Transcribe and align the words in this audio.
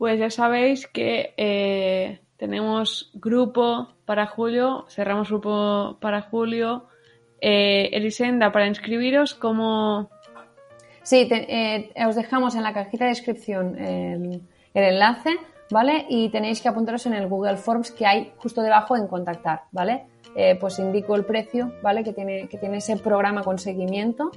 Pues 0.00 0.18
ya 0.18 0.30
sabéis 0.30 0.86
que 0.86 1.34
eh, 1.36 2.20
tenemos 2.38 3.10
grupo 3.12 3.88
para 4.06 4.26
julio, 4.26 4.86
cerramos 4.88 5.28
grupo 5.28 5.98
para 6.00 6.22
julio. 6.22 6.86
Eh, 7.38 7.90
Elisenda, 7.92 8.50
para 8.50 8.66
inscribiros, 8.66 9.34
¿cómo...? 9.34 10.08
Sí, 11.02 11.28
eh, 11.30 11.92
os 12.06 12.16
dejamos 12.16 12.54
en 12.54 12.62
la 12.62 12.72
cajita 12.72 13.04
de 13.04 13.10
descripción 13.10 13.78
el, 13.78 14.40
enlace, 14.72 15.36
¿vale? 15.70 16.06
Y 16.08 16.30
tenéis 16.30 16.62
que 16.62 16.70
apuntaros 16.70 17.04
en 17.04 17.12
el 17.12 17.28
Google 17.28 17.58
Forms 17.58 17.90
que 17.90 18.06
hay 18.06 18.32
justo 18.38 18.62
debajo 18.62 18.96
en 18.96 19.06
contactar, 19.06 19.64
¿vale? 19.70 20.06
pues 20.60 20.78
indico 20.78 21.14
el 21.14 21.26
precio, 21.26 21.74
¿vale? 21.82 22.02
Que 22.04 22.14
tiene, 22.14 22.48
que 22.48 22.56
tiene 22.56 22.78
ese 22.78 22.96
programa 22.96 23.42
con 23.42 23.58
seguimiento 23.58 24.30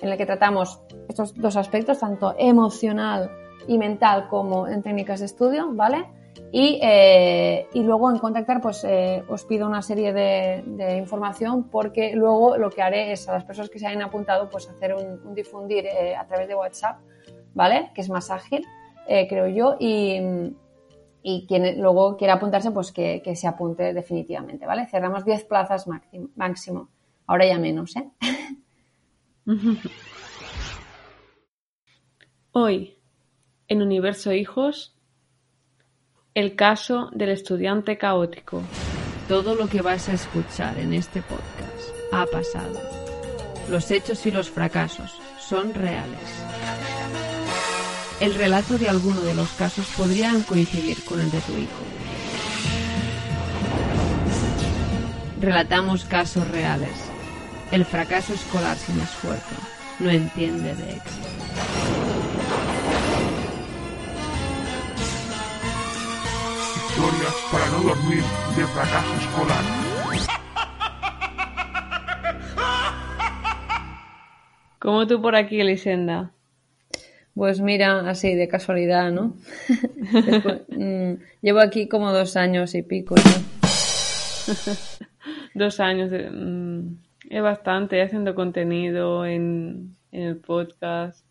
en 0.00 0.08
el 0.08 0.16
que 0.16 0.24
tratamos 0.24 0.80
estos 1.10 1.34
dos 1.34 1.56
aspectos, 1.56 1.98
tanto 1.98 2.34
emocional 2.38 3.30
y 3.66 3.78
mental 3.78 4.28
como 4.28 4.66
en 4.68 4.82
técnicas 4.82 5.20
de 5.20 5.26
estudio, 5.26 5.70
¿vale? 5.72 6.06
Y, 6.52 6.80
eh, 6.82 7.68
y 7.72 7.82
luego 7.82 8.10
en 8.10 8.18
contactar, 8.18 8.60
pues 8.60 8.82
eh, 8.84 9.22
os 9.28 9.44
pido 9.44 9.68
una 9.68 9.82
serie 9.82 10.12
de, 10.12 10.96
información 10.98 11.68
porque 11.70 12.12
luego 12.14 12.56
lo 12.56 12.70
que 12.70 12.82
haré 12.82 13.12
es 13.12 13.28
a 13.28 13.34
las 13.34 13.44
personas 13.44 13.70
que 13.70 13.78
se 13.78 13.86
hayan 13.86 14.02
apuntado, 14.02 14.50
pues 14.50 14.68
hacer 14.68 14.94
un, 14.94 15.34
difundir 15.34 15.86
eh, 15.86 16.16
a 16.16 16.26
través 16.26 16.48
de 16.48 16.56
WhatsApp, 16.56 16.98
¿vale? 17.54 17.92
Que 17.94 18.00
es 18.00 18.10
más 18.10 18.30
ágil, 18.30 18.66
creo 19.06 19.48
yo, 19.48 19.76
y, 19.78 20.20
y 21.22 21.46
quien 21.46 21.80
luego 21.80 22.16
quiera 22.16 22.34
apuntarse, 22.34 22.70
pues 22.70 22.92
que, 22.92 23.22
que, 23.22 23.34
se 23.36 23.46
apunte 23.48 23.92
definitivamente, 23.92 24.66
¿vale? 24.66 24.86
Cerramos 24.86 25.24
10 25.24 25.44
plazas 25.44 25.86
máximo, 25.88 26.28
máximo. 26.36 26.88
Ahora 27.26 27.46
ya 27.46 27.58
menos, 27.58 27.94
¿eh? 27.96 28.08
Hoy 32.52 32.99
en 33.70 33.82
Universo 33.82 34.32
Hijos, 34.32 34.92
el 36.34 36.56
caso 36.56 37.08
del 37.12 37.30
estudiante 37.30 37.96
caótico. 37.96 38.62
Todo 39.28 39.54
lo 39.54 39.68
que 39.68 39.80
vas 39.80 40.08
a 40.08 40.14
escuchar 40.14 40.76
en 40.78 40.92
este 40.92 41.22
podcast 41.22 41.94
ha 42.12 42.26
pasado. 42.26 42.80
Los 43.70 43.92
hechos 43.92 44.26
y 44.26 44.32
los 44.32 44.50
fracasos 44.50 45.16
son 45.38 45.72
reales. 45.72 46.18
El 48.20 48.34
relato 48.34 48.76
de 48.76 48.88
alguno 48.88 49.20
de 49.20 49.34
los 49.34 49.50
casos 49.52 49.86
podrían 49.96 50.42
coincidir 50.42 51.02
con 51.04 51.20
el 51.20 51.30
de 51.30 51.40
tu 51.40 51.52
hijo. 51.52 51.84
Relatamos 55.40 56.04
casos 56.04 56.46
reales. 56.48 57.08
El 57.70 57.84
fracaso 57.84 58.34
escolar 58.34 58.76
sin 58.76 58.98
esfuerzo 59.00 59.54
no 60.00 60.10
entiende 60.10 60.74
de 60.74 60.96
éxito. 60.96 62.19
Para 67.50 67.66
no 67.70 67.82
dormir 67.82 68.22
de 68.56 68.66
fracaso 68.66 69.14
escolar. 69.16 69.64
¿Cómo 74.78 75.06
tú 75.06 75.22
por 75.22 75.34
aquí, 75.34 75.60
Elisenda? 75.60 76.32
Pues 77.34 77.60
mira, 77.60 78.10
así 78.10 78.34
de 78.34 78.48
casualidad, 78.48 79.12
¿no? 79.12 79.34
Mm, 80.68 81.16
llevo 81.42 81.60
aquí 81.60 81.88
como 81.88 82.10
dos 82.10 82.36
años 82.36 82.74
y 82.74 82.82
pico. 82.82 83.14
dos 85.54 85.80
años. 85.80 86.10
Mm, 86.10 86.94
es 87.28 87.42
bastante 87.42 88.00
haciendo 88.00 88.34
contenido 88.34 89.26
en, 89.26 89.94
en, 90.10 90.22
el 90.22 90.36
podcast. 90.36 91.22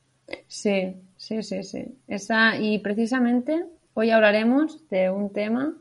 Sí, 0.47 0.97
sí, 1.17 1.41
sí, 1.41 1.63
sí. 1.63 1.95
Esa, 2.07 2.57
y 2.57 2.77
precisamente 2.79 3.65
Hoy 4.01 4.11
hablaremos 4.11 4.87
de 4.87 5.09
un 5.09 5.29
tema 5.33 5.73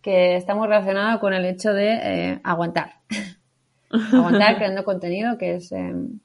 que 0.00 0.34
está 0.34 0.54
muy 0.54 0.66
relacionado 0.66 1.20
con 1.20 1.34
el 1.34 1.44
hecho 1.44 1.74
de 1.74 1.92
eh, 1.92 2.40
aguantar. 2.42 3.00
aguantar 3.90 4.56
creando 4.56 4.82
contenido, 4.82 5.36
que 5.36 5.56
es, 5.56 5.70
em, 5.70 6.20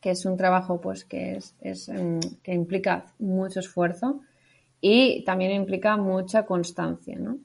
que 0.00 0.10
es 0.10 0.26
un 0.26 0.36
trabajo 0.36 0.80
pues, 0.80 1.04
que, 1.04 1.36
es, 1.60 1.88
em, 1.88 2.18
que 2.42 2.52
implica 2.52 3.04
mucho 3.20 3.60
esfuerzo 3.60 4.22
y 4.80 5.22
también 5.22 5.52
implica 5.52 5.96
mucha 5.96 6.46
constancia, 6.46 7.16
¿no? 7.16 7.38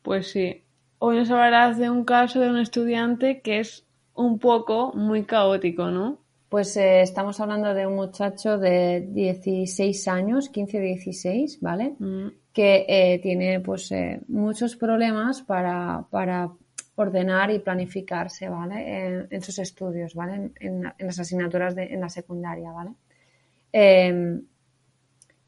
Pues 0.00 0.30
sí. 0.30 0.64
Hoy 0.98 1.18
nos 1.18 1.30
hablarás 1.30 1.76
de 1.76 1.90
un 1.90 2.06
caso 2.06 2.40
de 2.40 2.48
un 2.48 2.56
estudiante 2.56 3.42
que 3.42 3.60
es 3.60 3.84
un 4.14 4.38
poco 4.38 4.94
muy 4.94 5.24
caótico, 5.24 5.90
¿no? 5.90 6.16
Pues 6.50 6.76
eh, 6.76 7.02
estamos 7.02 7.38
hablando 7.38 7.72
de 7.74 7.86
un 7.86 7.94
muchacho 7.94 8.58
de 8.58 9.06
16 9.08 10.08
años, 10.08 10.50
15-16, 10.52 11.58
¿vale? 11.60 11.94
Mm. 11.96 12.26
Que 12.52 12.86
eh, 12.88 13.20
tiene 13.20 13.60
pues 13.60 13.92
eh, 13.92 14.20
muchos 14.26 14.74
problemas 14.74 15.42
para, 15.42 16.04
ordenar 16.96 17.52
y 17.52 17.60
planificarse, 17.60 18.48
¿vale? 18.48 19.28
En, 19.30 19.42
sus 19.42 19.60
estudios, 19.60 20.16
¿vale? 20.16 20.50
En, 20.58 20.92
las 20.98 21.20
asignaturas 21.20 21.76
de, 21.76 21.84
en 21.84 22.00
la 22.00 22.08
secundaria, 22.08 22.72
¿vale? 22.72 22.94
Em, 23.70 24.42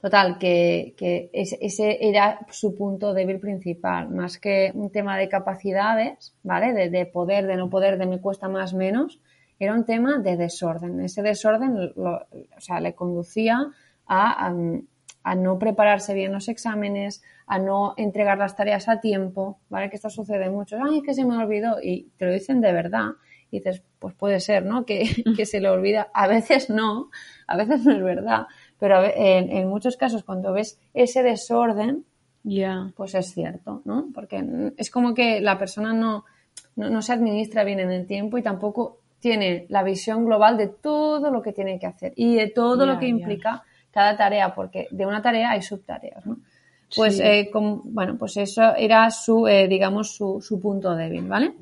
total, 0.00 0.38
que, 0.38 0.94
ese, 1.32 1.98
era 2.00 2.46
su 2.48 2.76
punto 2.76 3.12
débil 3.12 3.40
principal, 3.40 4.08
más 4.10 4.38
que 4.38 4.70
un 4.72 4.92
tema 4.92 5.18
de 5.18 5.28
capacidades, 5.28 6.36
¿vale? 6.44 6.72
De, 6.72 6.90
de 6.90 7.06
poder, 7.06 7.48
de 7.48 7.56
no 7.56 7.68
poder, 7.68 7.98
de 7.98 8.06
me 8.06 8.20
cuesta 8.20 8.48
más, 8.48 8.72
menos 8.72 9.20
era 9.64 9.74
un 9.74 9.84
tema 9.84 10.18
de 10.18 10.36
desorden. 10.36 11.00
Ese 11.00 11.22
desorden 11.22 11.92
o 11.96 12.26
sea, 12.58 12.80
le 12.80 12.94
conducía 12.94 13.70
a, 14.06 14.52
a, 15.24 15.34
no 15.34 15.58
prepararse 15.58 16.14
bien 16.14 16.32
los 16.32 16.48
exámenes, 16.48 17.22
a 17.46 17.58
no 17.58 17.94
entregar 17.96 18.38
las 18.38 18.56
tareas 18.56 18.88
a 18.88 19.00
tiempo, 19.00 19.58
¿vale? 19.68 19.90
Que 19.90 19.96
esto 19.96 20.10
sucede 20.10 20.50
mucho. 20.50 20.78
Ay, 20.82 21.02
que 21.02 21.14
se 21.14 21.24
me 21.24 21.36
olvidó. 21.36 21.76
Y 21.82 22.10
te 22.16 22.26
lo 22.26 22.32
dicen 22.32 22.60
de 22.60 22.72
verdad. 22.72 23.10
Y 23.50 23.58
dices, 23.58 23.82
pues 23.98 24.14
puede 24.14 24.40
ser, 24.40 24.64
¿no? 24.64 24.84
Que, 24.84 25.04
que 25.36 25.46
se 25.46 25.60
le 25.60 25.68
olvida. 25.68 26.08
A 26.14 26.26
veces 26.26 26.70
no, 26.70 27.10
a 27.46 27.56
veces 27.56 27.84
no 27.84 27.92
es 27.92 28.02
verdad. 28.02 28.46
Pero 28.78 29.04
en, 29.04 29.50
en 29.50 29.68
muchos 29.68 29.96
casos, 29.96 30.24
cuando 30.24 30.52
ves 30.52 30.80
ese 30.94 31.22
desorden, 31.22 32.04
ya 32.44 32.92
pues 32.96 33.14
es 33.14 33.32
cierto, 33.32 33.82
¿no? 33.84 34.08
Porque 34.14 34.72
es 34.76 34.90
como 34.90 35.14
que 35.14 35.40
la 35.40 35.58
persona 35.58 35.92
no, 35.92 36.24
no, 36.76 36.90
no, 36.90 37.02
se 37.02 37.12
administra 37.12 37.64
bien 37.64 37.80
en 37.80 37.92
el 37.92 38.06
tiempo 38.06 38.38
y 38.38 38.42
tampoco 38.42 39.01
tiene 39.22 39.66
la 39.68 39.84
visión 39.84 40.26
global 40.26 40.56
de 40.56 40.66
todo 40.66 41.30
lo 41.30 41.40
que 41.42 41.52
tiene 41.52 41.78
que 41.78 41.86
hacer 41.86 42.12
y 42.16 42.34
de 42.34 42.48
todo 42.48 42.84
lo 42.84 42.98
que 42.98 43.06
implica 43.06 43.62
cada 43.92 44.16
tarea, 44.16 44.52
porque 44.52 44.88
de 44.90 45.06
una 45.06 45.22
tarea 45.22 45.52
hay 45.52 45.62
subtareas, 45.62 46.26
¿no? 46.26 46.38
Pues, 46.94 47.20
eh, 47.20 47.50
bueno, 47.54 48.18
pues 48.18 48.36
eso 48.36 48.74
era 48.76 49.10
su, 49.10 49.46
eh, 49.46 49.68
digamos, 49.68 50.16
su, 50.16 50.60
punto 50.60 50.94
débil, 50.94 51.26
¿vale? 51.26 51.52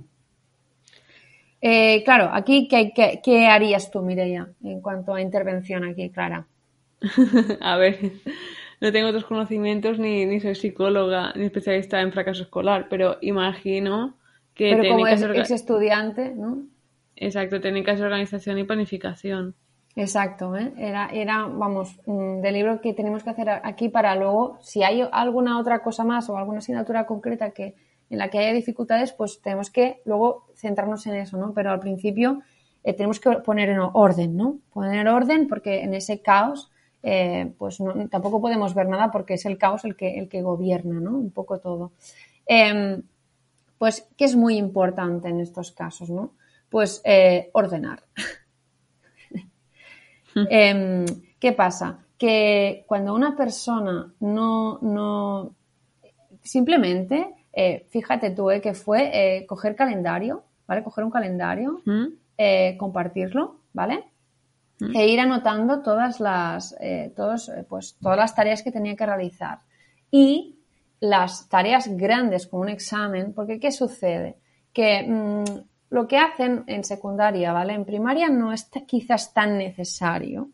Eh, 1.61 2.03
claro, 2.03 2.31
aquí, 2.33 2.67
¿qué, 2.67 2.93
qué, 3.23 3.47
harías 3.47 3.91
tú, 3.91 4.01
Mireia, 4.01 4.49
en 4.65 4.81
cuanto 4.81 5.15
a 5.15 5.21
intervención 5.21 5.85
aquí, 5.85 6.09
Clara? 6.09 6.47
a 7.61 7.77
ver, 7.77 7.99
no 8.81 8.91
tengo 8.91 9.09
otros 9.09 9.25
conocimientos, 9.25 9.99
ni, 9.99 10.25
ni 10.25 10.41
soy 10.41 10.55
psicóloga, 10.55 11.33
ni 11.37 11.45
especialista 11.45 12.01
en 12.01 12.11
fracaso 12.11 12.43
escolar, 12.43 12.87
pero 12.89 13.19
imagino 13.21 14.15
que... 14.55 14.75
Pero 14.75 14.95
como 14.95 15.07
es, 15.07 15.23
es 15.23 15.51
estudiante, 15.51 16.35
¿no? 16.35 16.65
Exacto, 17.21 17.61
técnicas 17.61 17.99
de 17.99 18.07
organización 18.07 18.59
y 18.59 18.65
planificación. 18.65 19.55
Exacto, 19.95 20.57
¿eh? 20.57 20.73
era, 20.79 21.11
era, 21.13 21.45
vamos, 21.47 22.01
mm, 22.07 22.41
del 22.41 22.55
libro 22.55 22.81
que 22.81 22.95
tenemos 22.95 23.23
que 23.23 23.31
hacer 23.31 23.51
aquí 23.51 23.91
para 23.91 24.17
luego, 24.17 24.59
si 24.63 24.83
hay 24.83 25.07
alguna 25.13 25.59
otra 25.59 25.83
cosa 25.83 26.03
más 26.03 26.31
o 26.31 26.39
alguna 26.39 26.59
asignatura 26.59 27.07
concreta 27.07 27.51
que 27.51 27.75
en 28.09 28.19
la 28.19 28.29
que 28.29 28.39
haya 28.39 28.53
dificultades, 28.55 29.13
pues 29.13 29.41
tenemos 29.43 29.71
que 29.71 30.01
luego 30.07 30.47
centrarnos 30.55 31.07
en 31.07 31.17
eso, 31.17 31.37
¿no? 31.37 31.53
Pero 31.53 31.71
al 31.71 31.79
principio 31.79 32.41
eh, 32.83 32.95
tenemos 32.95 33.21
que 33.21 33.31
poner 33.33 33.69
en 33.69 33.81
orden, 33.81 34.37
¿no? 34.37 34.59
Poner 34.73 35.07
orden 35.07 35.47
porque 35.47 35.83
en 35.83 35.93
ese 35.93 36.23
caos, 36.23 36.71
eh, 37.03 37.53
pues 37.59 37.79
tampoco 38.11 38.41
podemos 38.41 38.75
ver 38.75 38.89
nada 38.89 39.11
porque 39.11 39.35
es 39.35 39.45
el 39.45 39.59
caos 39.59 39.85
el 39.85 39.95
que, 39.95 40.19
el 40.19 40.29
que 40.29 40.41
gobierna, 40.41 41.01
¿no? 41.01 41.19
Un 41.19 41.31
poco 41.31 41.59
todo. 41.59 41.93
Em, 42.47 43.03
pues, 43.79 44.09
¿qué 44.17 44.25
es 44.25 44.37
muy 44.37 44.57
importante 44.57 45.29
en 45.29 45.41
estos 45.41 45.71
casos, 45.73 46.11
¿no? 46.11 46.33
Pues 46.71 47.03
eh, 47.05 47.51
ordenar. 47.53 48.05
Em, 50.49 51.05
¿Qué 51.41 51.53
pasa? 51.53 52.07
que 52.17 52.85
cuando 52.87 53.15
una 53.15 53.35
persona 53.35 54.13
no, 54.21 54.79
no 54.83 55.55
simplemente, 56.43 57.35
eh, 57.51 57.87
fíjate 57.89 58.33
tú, 58.33 58.51
eh, 58.51 58.61
que 58.61 58.75
fue 58.75 59.47
coger 59.49 59.75
calendario, 59.75 60.45
¿vale? 60.69 60.85
Coger 60.85 61.05
un 61.05 61.11
calendario, 61.11 61.81
¿Mm? 61.87 62.77
compartirlo, 62.77 63.61
¿vale? 63.73 64.05
Mm. 64.81 64.97
E 64.97 65.07
ir 65.09 65.19
anotando 65.19 65.81
todas 65.81 66.21
las, 66.21 66.77
todos, 67.17 67.51
pues, 67.71 67.97
todas 68.03 68.19
las 68.19 68.35
tareas 68.35 68.63
que 68.63 68.71
tenía 68.71 68.95
que 68.97 69.07
realizar. 69.07 69.61
Y 70.11 70.59
las 71.01 71.49
tareas 71.49 71.89
grandes 71.97 72.47
como 72.47 72.63
un 72.65 72.69
examen, 72.69 73.33
porque 73.33 73.59
¿qué 73.59 73.73
sucede? 73.73 74.37
Que 74.75 75.07
mm, 75.09 75.45
lo 75.91 76.07
que 76.07 76.19
hacen 76.19 76.65
en 76.67 76.85
secundaria, 76.85 77.53
¿vale? 77.53 77.75
En 77.75 77.85
primaria 77.85 78.29
no 78.29 78.53
es 78.53 78.71
quizás 78.87 79.35
tan 79.35 79.59
necesario, 79.59 80.51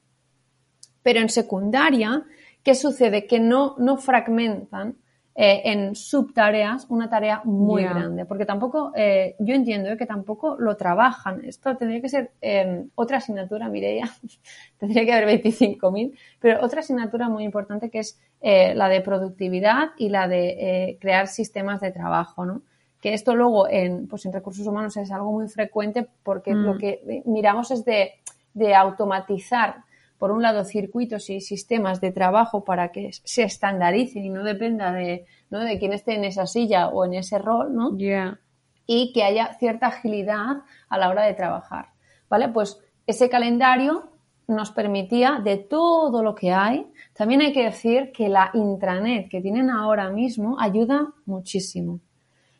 pero 1.03 1.21
en 1.21 1.29
secundaria, 1.29 2.25
¿qué 2.63 2.75
sucede? 2.75 3.27
Que 3.27 3.39
no, 3.39 3.77
no 3.79 3.99
fragmentan 3.99 4.97
eh, 5.39 5.61
en 5.71 5.95
subtareas 5.95 6.87
una 6.89 7.11
tarea 7.11 7.43
muy 7.45 7.83
grande, 7.83 8.25
porque 8.25 8.47
tampoco, 8.47 8.93
eh, 8.97 9.37
yo 9.39 9.55
entiendo 9.55 9.91
eh, 9.91 9.99
que 9.99 10.07
tampoco 10.07 10.57
lo 10.59 10.79
trabajan. 10.79 11.45
Esto 11.45 11.77
tendría 11.77 12.01
que 12.01 12.09
ser 12.09 12.31
eh, 12.41 12.87
otra 12.95 13.19
asignatura, 13.19 13.69
Mireia, 13.69 14.11
tendría 14.79 15.05
que 15.05 15.13
haber 15.13 15.43
25.000, 15.43 16.19
pero 16.41 16.65
otra 16.65 16.81
asignatura 16.81 17.29
muy 17.29 17.45
importante 17.45 17.91
que 17.91 17.99
es 17.99 18.19
la 18.41 18.89
de 18.89 19.01
productividad 19.01 19.89
y 19.99 20.09
la 20.09 20.29
de 20.29 20.99
crear 21.01 21.27
sistemas 21.27 21.81
de 21.81 21.91
trabajo, 21.91 22.47
¿no? 22.47 22.63
Que 23.07 23.15
esto 23.15 23.37
luego 23.37 23.69
en, 23.69 24.09
pues 24.09 24.27
en 24.27 24.33
recursos 24.33 24.67
humanos 24.67 24.97
es 24.97 25.13
algo 25.13 25.31
muy 25.31 25.47
frecuente 25.47 26.09
porque 26.25 26.53
Mm. 26.53 26.65
lo 26.65 26.77
que 26.77 27.23
miramos 27.25 27.71
es 27.71 27.85
de, 27.85 28.15
de 28.53 28.75
automatizar 28.75 29.85
por 30.19 30.33
un 30.33 30.43
lado, 30.43 30.65
circuitos 30.65 31.31
y 31.31 31.41
sistemas 31.41 32.01
de 32.01 32.11
trabajo 32.11 32.65
para 32.65 32.91
que 32.91 33.11
se 33.13 33.45
estandaricen 33.45 34.25
y 34.25 34.29
no 34.29 34.43
dependa 34.43 34.91
de, 34.91 35.25
¿no? 35.51 35.61
de 35.61 35.79
quién 35.79 35.93
esté 35.93 36.17
en 36.17 36.25
esa 36.25 36.47
silla 36.49 36.89
o 36.89 37.05
en 37.05 37.15
ese 37.15 37.39
rol, 37.39 37.73
¿no? 37.73 37.97
Ya. 37.97 38.41
y 38.89 39.13
que 39.13 39.23
haya 39.23 39.55
cierta 39.61 39.87
agilidad 39.87 40.63
a 40.89 40.99
la 40.99 41.09
hora 41.09 41.23
de 41.27 41.35
trabajar. 41.35 41.91
¿Vale? 42.29 42.49
Pues 42.49 42.81
ese 43.07 43.29
calendario 43.29 44.11
nos 44.49 44.73
permitía 44.73 45.41
de 45.45 45.59
todo 45.59 46.25
lo 46.25 46.35
que 46.35 46.51
hay. 46.53 46.87
También 47.15 47.41
hay 47.41 47.53
que 47.53 47.63
decir 47.63 48.11
que 48.11 48.29
la 48.29 48.51
intranet 48.53 49.29
que 49.29 49.41
tienen 49.41 49.71
ahora 49.71 50.11
mismo 50.11 50.59
ayuda 50.59 51.13
muchísimo. 51.25 52.01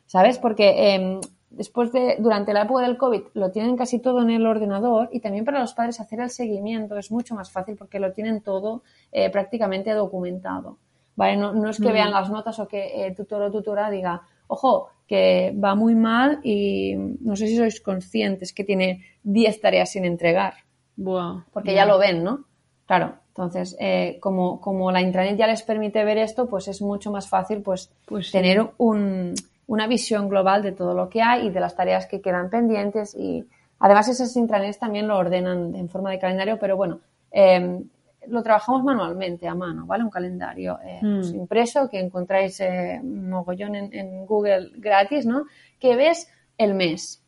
¿Sabes? 0.07 0.39
Porque 0.39 0.93
em, 0.95 1.21
después 1.51 1.91
de, 1.91 2.15
durante 2.19 2.53
la 2.53 2.63
época 2.63 2.81
del 2.83 2.97
COVID, 2.97 3.21
lo 3.35 3.51
tienen 3.51 3.77
casi 3.77 3.99
todo 3.99 4.21
en 4.23 4.29
el 4.31 4.45
ordenador 4.47 5.09
y 5.11 5.19
también 5.19 5.45
para 5.45 5.59
los 5.59 5.73
padres 5.73 5.99
hacer 5.99 6.19
el 6.21 6.29
seguimiento 6.31 6.97
es 6.97 7.11
mucho 7.11 7.35
más 7.35 7.51
fácil 7.51 7.75
porque 7.75 7.99
lo 7.99 8.11
tienen 8.13 8.41
todo 8.41 8.83
eh, 9.11 9.29
prácticamente 9.29 9.91
documentado. 9.93 10.77
¿Vale? 11.15 11.35
No, 11.37 11.51
no 11.53 11.69
es 11.69 11.79
que 11.79 11.89
Mm. 11.89 11.93
vean 11.93 12.11
las 12.11 12.29
notas 12.29 12.59
o 12.59 12.67
que 12.67 13.05
eh, 13.07 13.13
tutor 13.15 13.41
o 13.41 13.51
tutora 13.51 13.89
diga, 13.89 14.21
ojo, 14.47 14.89
que 15.07 15.53
va 15.61 15.73
muy 15.75 15.95
mal 15.95 16.39
y 16.43 16.93
no 16.95 17.35
sé 17.35 17.47
si 17.47 17.55
sois 17.57 17.81
conscientes 17.81 18.53
que 18.53 18.63
tiene 18.63 19.03
10 19.23 19.59
tareas 19.61 19.89
sin 19.91 20.05
entregar, 20.05 20.53
Buah. 20.95 21.43
porque 21.51 21.73
ya 21.73 21.85
lo 21.85 21.97
ven, 21.97 22.23
¿no? 22.23 22.45
Claro, 22.85 23.15
entonces, 23.29 23.75
eh, 23.79 24.19
como, 24.21 24.61
como 24.61 24.91
la 24.91 25.01
intranet 25.01 25.37
ya 25.37 25.47
les 25.47 25.63
permite 25.63 26.03
ver 26.05 26.17
esto, 26.19 26.47
pues 26.47 26.67
es 26.67 26.81
mucho 26.81 27.11
más 27.11 27.27
fácil 27.27 27.61
pues, 27.61 27.91
Pues 28.05 28.27
sí. 28.27 28.31
tener 28.33 28.65
un- 28.77 29.33
una 29.67 29.85
visión 29.87 30.29
global 30.29 30.63
de 30.63 30.71
todo 30.71 30.93
lo 30.93 31.09
que 31.09 31.21
hay 31.21 31.47
y 31.47 31.49
de 31.51 31.59
las 31.59 31.75
tareas 31.75 32.07
que 32.07 32.21
quedan 32.21 32.49
pendientes 32.49 33.13
y 33.15 33.45
además 33.79 34.07
esas 34.07 34.35
intranets 34.35 34.79
también 34.79 35.07
lo 35.07 35.17
ordenan 35.17 35.75
en 35.75 35.89
forma 35.89 36.09
de 36.11 36.19
calendario, 36.19 36.57
pero 36.59 36.75
bueno, 36.77 36.99
eh, 37.31 37.81
lo 38.27 38.43
trabajamos 38.43 38.83
manualmente 38.83 39.47
a 39.47 39.55
mano, 39.55 39.85
¿vale? 39.85 40.03
Un 40.03 40.09
calendario 40.09 40.79
eh, 40.83 40.99
Mm. 41.01 41.15
pues, 41.17 41.31
impreso 41.33 41.89
que 41.89 41.99
encontráis 41.99 42.59
eh, 42.59 42.99
mogollón 43.03 43.75
en, 43.75 43.93
en 43.93 44.25
Google 44.25 44.71
gratis, 44.77 45.25
¿no? 45.25 45.45
Que 45.79 45.95
ves 45.95 46.29
el 46.57 46.73
mes, 46.73 47.23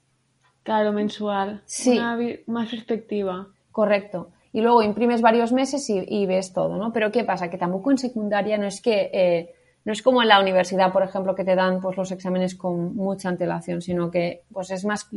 Claro, 0.63 0.91
mensual. 0.91 1.61
Sí. 1.65 1.97
Una 1.97 2.17
más 2.47 2.69
perspectiva. 2.69 3.47
Correcto. 3.71 4.29
Y 4.51 4.61
luego 4.61 4.83
imprimes 4.83 5.21
varios 5.21 5.51
meses 5.53 5.89
y, 5.89 6.03
y 6.07 6.25
ves 6.25 6.53
todo, 6.53 6.77
¿no? 6.77 6.91
Pero 6.91 7.11
¿qué 7.11 7.23
pasa? 7.23 7.49
Que 7.49 7.57
tampoco 7.57 7.91
en 7.91 7.97
secundaria 7.97 8.57
no 8.57 8.65
es 8.67 8.81
que 8.81 9.09
eh, 9.13 9.53
no 9.85 9.93
es 9.93 10.01
como 10.01 10.21
en 10.21 10.27
la 10.27 10.39
universidad, 10.39 10.91
por 10.91 11.03
ejemplo, 11.03 11.33
que 11.35 11.43
te 11.43 11.55
dan 11.55 11.79
pues 11.81 11.97
los 11.97 12.11
exámenes 12.11 12.55
con 12.55 12.95
mucha 12.95 13.29
antelación, 13.29 13.81
sino 13.81 14.11
que 14.11 14.43
pues 14.51 14.69
es 14.71 14.85
más. 14.85 15.07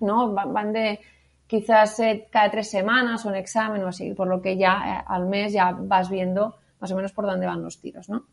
¿no? 0.00 0.32
Va- 0.34 0.44
Van 0.46 0.72
de 0.72 1.00
quizás 1.46 1.98
eh, 2.00 2.26
cada 2.30 2.50
tres 2.50 2.68
semanas 2.70 3.24
un 3.24 3.34
examen 3.34 3.82
o 3.84 3.88
así, 3.88 4.12
por 4.14 4.26
lo 4.28 4.42
que 4.42 4.56
ya 4.56 4.82
eh, 5.00 5.04
al 5.06 5.26
mes 5.26 5.52
ya 5.52 5.72
vas 5.72 6.10
viendo 6.10 6.56
más 6.80 6.90
o 6.92 6.96
menos 6.96 7.12
por 7.12 7.26
dónde 7.26 7.46
van 7.46 7.62
los 7.62 7.80
tiros, 7.80 8.08
¿no? 8.08 8.24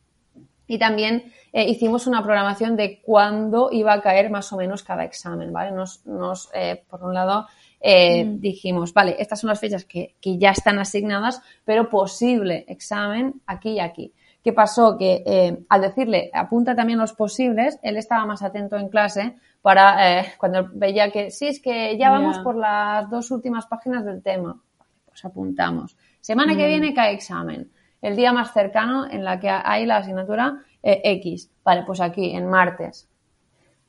Y 0.67 0.79
también 0.79 1.31
eh, 1.53 1.63
hicimos 1.69 2.07
una 2.07 2.23
programación 2.23 2.75
de 2.75 2.99
cuándo 3.03 3.69
iba 3.71 3.93
a 3.93 4.01
caer 4.01 4.31
más 4.31 4.51
o 4.51 4.57
menos 4.57 4.81
cada 4.83 5.03
examen, 5.03 5.53
¿vale? 5.53 5.71
Nos, 5.71 6.05
nos, 6.07 6.49
por 6.89 7.03
un 7.03 7.13
lado, 7.13 7.45
Mm. 7.87 8.39
dijimos, 8.39 8.93
vale, 8.93 9.15
estas 9.19 9.39
son 9.41 9.49
las 9.49 9.59
fechas 9.59 9.85
que, 9.85 10.15
que 10.19 10.39
ya 10.39 10.49
están 10.49 10.79
asignadas, 10.79 11.43
pero 11.65 11.87
posible 11.87 12.65
examen 12.67 13.41
aquí 13.45 13.73
y 13.73 13.79
aquí. 13.79 14.11
¿Qué 14.45 14.53
pasó? 14.53 14.95
Que 14.95 15.23
eh, 15.25 15.57
al 15.69 15.81
decirle, 15.81 16.29
apunta 16.31 16.75
también 16.75 16.99
los 16.99 17.13
posibles, 17.13 17.79
él 17.81 17.97
estaba 17.97 18.27
más 18.27 18.43
atento 18.43 18.77
en 18.77 18.89
clase 18.89 19.37
para 19.63 20.19
eh, 20.19 20.33
cuando 20.37 20.69
veía 20.71 21.09
que 21.09 21.31
sí, 21.31 21.47
es 21.47 21.59
que 21.59 21.97
ya 21.97 22.11
vamos 22.11 22.37
por 22.37 22.55
las 22.55 23.09
dos 23.09 23.31
últimas 23.31 23.65
páginas 23.65 24.05
del 24.05 24.21
tema. 24.21 24.61
Pues 25.07 25.25
apuntamos. 25.25 25.97
Semana 26.21 26.55
que 26.55 26.63
Mm. 26.63 26.67
viene 26.67 26.93
cae 26.93 27.13
examen. 27.15 27.71
El 28.03 28.15
día 28.15 28.31
más 28.33 28.53
cercano 28.53 29.07
en 29.09 29.23
la 29.23 29.39
que 29.39 29.49
hay 29.49 29.87
la 29.87 29.97
asignatura 29.97 30.59
eh, 30.83 31.01
X. 31.03 31.49
Vale, 31.63 31.81
pues 31.83 31.99
aquí, 31.99 32.29
en 32.35 32.45
martes. 32.47 33.09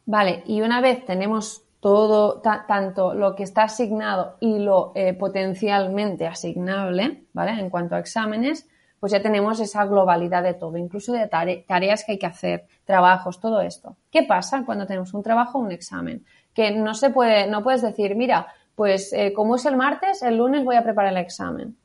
Vale, 0.06 0.42
y 0.46 0.62
una 0.62 0.80
vez 0.80 1.04
tenemos 1.04 1.64
todo, 1.80 2.40
ta- 2.40 2.64
tanto 2.66 3.12
lo 3.12 3.34
que 3.34 3.42
está 3.42 3.64
asignado 3.64 4.38
y 4.40 4.58
lo 4.58 4.94
potencialmente 5.18 6.26
asignable, 6.26 7.24
¿vale? 7.34 7.60
En 7.60 7.68
cuanto 7.68 7.94
a 7.94 7.98
exámenes, 7.98 8.66
pues 9.00 9.12
ya 9.12 9.20
tenemos 9.20 9.60
esa 9.60 9.84
globalidad 9.84 10.42
de 10.42 10.54
todo, 10.54 10.76
incluso 10.78 11.12
de 11.12 11.26
tare- 11.28 11.64
tareas 11.68 12.04
que 12.04 12.12
hay 12.12 12.18
que 12.18 12.26
hacer, 12.26 12.64
trabajos, 12.84 13.40
todo 13.40 13.60
esto. 13.60 13.96
¿Qué 14.10 14.22
pasa 14.22 14.64
cuando 14.64 14.86
tenemos 14.86 15.12
un 15.14 15.22
trabajo 15.22 15.58
o 15.58 15.62
un 15.62 15.72
examen? 15.72 16.24
Que 16.54 16.70
no 16.70 16.94
se 16.94 17.10
puede, 17.10 17.46
no 17.46 17.62
puedes 17.62 17.82
decir, 17.82 18.14
mira, 18.16 18.46
pues 18.74 19.12
eh, 19.12 19.32
como 19.34 19.56
es 19.56 19.66
el 19.66 19.76
martes, 19.76 20.22
el 20.22 20.36
lunes 20.38 20.64
voy 20.64 20.76
a 20.76 20.82
preparar 20.82 21.12
el 21.12 21.18
examen. 21.18 21.76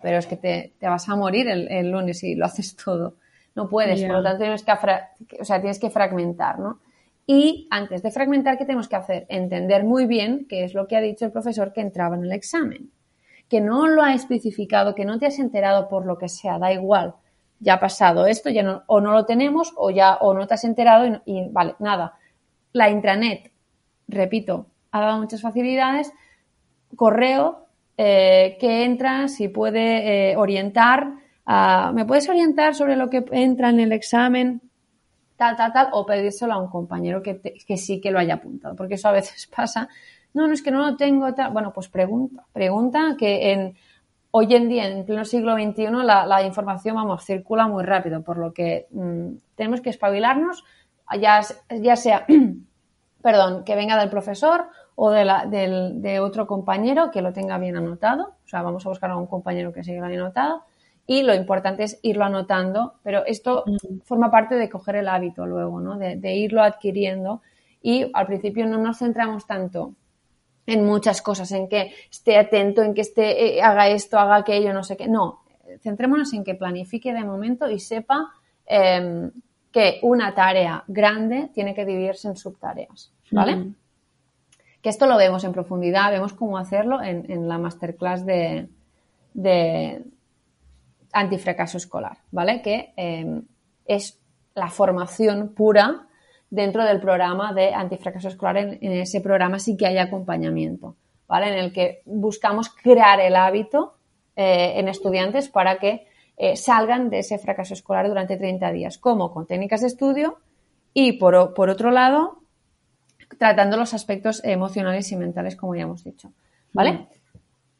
Pero 0.00 0.18
es 0.18 0.26
que 0.26 0.36
te, 0.36 0.74
te 0.78 0.86
vas 0.88 1.08
a 1.08 1.16
morir 1.16 1.48
el, 1.48 1.70
el 1.70 1.90
lunes 1.90 2.20
si 2.20 2.34
lo 2.34 2.46
haces 2.46 2.76
todo. 2.76 3.14
No 3.54 3.68
puedes, 3.68 4.00
por 4.08 4.16
lo 4.18 4.22
tanto 4.22 4.38
tienes 4.44 4.62
que, 4.62 4.72
o 5.40 5.44
sea, 5.44 5.60
tienes 5.60 5.78
que 5.80 5.90
fragmentar, 5.90 6.58
¿no? 6.60 6.78
Y 7.26 7.66
antes 7.70 8.02
de 8.02 8.10
fragmentar, 8.10 8.56
¿qué 8.56 8.64
tenemos 8.64 8.88
que 8.88 8.96
hacer? 8.96 9.26
Entender 9.28 9.84
muy 9.84 10.06
bien 10.06 10.46
qué 10.48 10.64
es 10.64 10.72
lo 10.74 10.86
que 10.86 10.96
ha 10.96 11.00
dicho 11.00 11.24
el 11.26 11.32
profesor 11.32 11.72
que 11.72 11.80
entraba 11.80 12.16
en 12.16 12.24
el 12.24 12.32
examen. 12.32 12.90
Que 13.48 13.60
no 13.60 13.86
lo 13.88 14.02
ha 14.02 14.14
especificado, 14.14 14.94
que 14.94 15.04
no 15.04 15.18
te 15.18 15.26
has 15.26 15.38
enterado 15.38 15.88
por 15.88 16.04
lo 16.06 16.18
que 16.18 16.28
sea, 16.28 16.58
da 16.58 16.72
igual. 16.72 17.14
Ya 17.60 17.74
ha 17.74 17.80
pasado 17.80 18.26
esto, 18.26 18.50
ya 18.50 18.62
no, 18.62 18.82
o 18.86 19.00
no 19.00 19.12
lo 19.12 19.24
tenemos, 19.26 19.72
o 19.76 19.90
ya, 19.90 20.16
o 20.16 20.34
no 20.34 20.46
te 20.46 20.54
has 20.54 20.64
enterado 20.64 21.06
y, 21.06 21.20
y 21.24 21.48
vale, 21.50 21.74
nada. 21.78 22.14
La 22.72 22.90
intranet, 22.90 23.50
repito, 24.06 24.66
ha 24.92 25.00
dado 25.00 25.18
muchas 25.18 25.40
facilidades. 25.42 26.12
Correo, 26.96 27.66
eh, 27.96 28.56
que 28.60 28.84
entra, 28.84 29.28
si 29.28 29.48
puede 29.48 30.30
eh, 30.32 30.36
orientar, 30.36 31.08
¿me 31.94 32.04
puedes 32.04 32.28
orientar 32.28 32.74
sobre 32.74 32.96
lo 32.96 33.08
que 33.10 33.24
entra 33.32 33.70
en 33.70 33.80
el 33.80 33.92
examen? 33.92 34.60
tal, 35.36 35.54
tal, 35.56 35.72
tal, 35.72 35.88
o 35.92 36.04
pedírselo 36.04 36.52
a 36.54 36.58
un 36.58 36.68
compañero 36.68 37.22
que, 37.22 37.34
te- 37.34 37.54
que 37.64 37.76
sí 37.76 38.00
que 38.00 38.10
lo 38.10 38.18
haya 38.18 38.34
apuntado, 38.34 38.74
porque 38.74 38.94
eso 38.94 39.08
a 39.08 39.12
veces 39.12 39.46
pasa, 39.56 39.88
no, 40.38 40.46
no 40.46 40.54
es 40.54 40.62
que 40.62 40.70
no 40.70 40.88
lo 40.88 40.96
tengo, 40.96 41.34
tal. 41.34 41.52
bueno, 41.52 41.72
pues 41.72 41.88
pregunta, 41.88 42.44
pregunta 42.52 43.16
que 43.18 43.52
en, 43.52 43.74
hoy 44.30 44.54
en 44.54 44.68
día, 44.68 44.86
en 44.86 45.04
pleno 45.04 45.24
siglo 45.24 45.54
XXI, 45.54 45.88
la, 46.04 46.26
la 46.26 46.42
información, 46.44 46.94
vamos, 46.94 47.24
circula 47.24 47.66
muy 47.66 47.82
rápido, 47.82 48.22
por 48.22 48.38
lo 48.38 48.52
que 48.52 48.86
mm, 48.92 49.30
tenemos 49.56 49.80
que 49.80 49.90
espabilarnos, 49.90 50.64
ya, 51.20 51.40
ya 51.80 51.96
sea, 51.96 52.24
perdón, 53.22 53.64
que 53.64 53.74
venga 53.74 53.98
del 53.98 54.10
profesor 54.10 54.68
o 54.94 55.10
de, 55.10 55.24
la, 55.24 55.44
del, 55.46 56.00
de 56.00 56.20
otro 56.20 56.46
compañero 56.46 57.10
que 57.10 57.20
lo 57.20 57.32
tenga 57.32 57.58
bien 57.58 57.76
anotado, 57.76 58.36
o 58.44 58.48
sea, 58.48 58.62
vamos 58.62 58.86
a 58.86 58.90
buscar 58.90 59.10
a 59.10 59.16
un 59.16 59.26
compañero 59.26 59.72
que 59.72 59.82
lo 59.82 60.04
haya 60.04 60.20
anotado, 60.20 60.62
y 61.04 61.22
lo 61.22 61.34
importante 61.34 61.82
es 61.82 61.98
irlo 62.02 62.24
anotando, 62.24 62.94
pero 63.02 63.24
esto 63.26 63.64
forma 64.04 64.30
parte 64.30 64.54
de 64.54 64.68
coger 64.68 64.96
el 64.96 65.08
hábito 65.08 65.46
luego, 65.46 65.80
¿no? 65.80 65.96
De, 65.98 66.16
de 66.16 66.34
irlo 66.34 66.62
adquiriendo 66.62 67.40
y 67.80 68.10
al 68.12 68.26
principio 68.26 68.66
no 68.66 68.76
nos 68.76 68.98
centramos 68.98 69.46
tanto 69.46 69.94
en 70.68 70.84
muchas 70.84 71.22
cosas, 71.22 71.50
en 71.52 71.66
que 71.66 71.94
esté 72.10 72.36
atento, 72.36 72.82
en 72.82 72.92
que 72.92 73.00
esté, 73.00 73.56
eh, 73.56 73.62
haga 73.62 73.88
esto, 73.88 74.18
haga 74.18 74.36
aquello, 74.36 74.74
no 74.74 74.84
sé 74.84 74.98
qué. 74.98 75.08
No, 75.08 75.40
centrémonos 75.80 76.32
en 76.34 76.44
que 76.44 76.54
planifique 76.54 77.14
de 77.14 77.24
momento 77.24 77.70
y 77.70 77.78
sepa 77.78 78.30
eh, 78.66 79.30
que 79.72 79.98
una 80.02 80.34
tarea 80.34 80.84
grande 80.86 81.50
tiene 81.54 81.74
que 81.74 81.86
dividirse 81.86 82.28
en 82.28 82.36
subtareas, 82.36 83.10
¿vale? 83.30 83.72
Que 84.82 84.90
esto 84.90 85.06
lo 85.06 85.16
vemos 85.16 85.42
en 85.44 85.52
profundidad, 85.52 86.10
vemos 86.10 86.34
cómo 86.34 86.58
hacerlo 86.58 87.02
en, 87.02 87.30
en 87.30 87.48
la 87.48 87.56
masterclass 87.56 88.26
de, 88.26 88.68
de, 89.32 90.04
antifracaso 91.12 91.78
escolar, 91.78 92.18
¿vale? 92.30 92.60
Que 92.60 92.92
em, 92.96 93.42
es 93.86 94.20
la 94.54 94.68
formación 94.68 95.54
pura 95.54 96.07
dentro 96.50 96.84
del 96.84 97.00
programa 97.00 97.52
de 97.52 97.74
antifracaso 97.74 98.28
escolar. 98.28 98.56
En, 98.56 98.92
ese 98.92 99.20
programa 99.20 99.58
sí 99.58 99.76
que 99.76 99.86
hay 99.86 99.98
acompañamiento, 99.98 100.96
¿vale? 101.26 101.48
En 101.48 101.58
el 101.58 101.72
que 101.72 102.02
buscamos 102.04 102.70
crear 102.70 103.20
el 103.20 103.36
hábito 103.36 103.94
eh, 104.36 104.74
en 104.76 104.88
estudiantes 104.88 105.48
para 105.48 105.78
que 105.78 106.06
eh, 106.36 106.56
salgan 106.56 107.10
de 107.10 107.20
ese 107.20 107.38
fracaso 107.38 107.74
escolar 107.74 108.08
durante 108.08 108.36
30 108.36 108.72
días, 108.72 108.98
como 108.98 109.32
con 109.32 109.46
técnicas 109.46 109.80
de 109.80 109.88
estudio 109.88 110.38
y, 110.94 111.12
por, 111.12 111.54
por 111.54 111.68
otro 111.68 111.90
lado, 111.90 112.40
tratando 113.38 113.76
los 113.76 113.92
aspectos 113.94 114.42
emocionales 114.44 115.10
y 115.12 115.16
mentales, 115.16 115.56
como 115.56 115.74
ya 115.74 115.82
hemos 115.82 116.04
dicho, 116.04 116.32
¿vale? 116.72 116.92
Mm. 116.92 117.06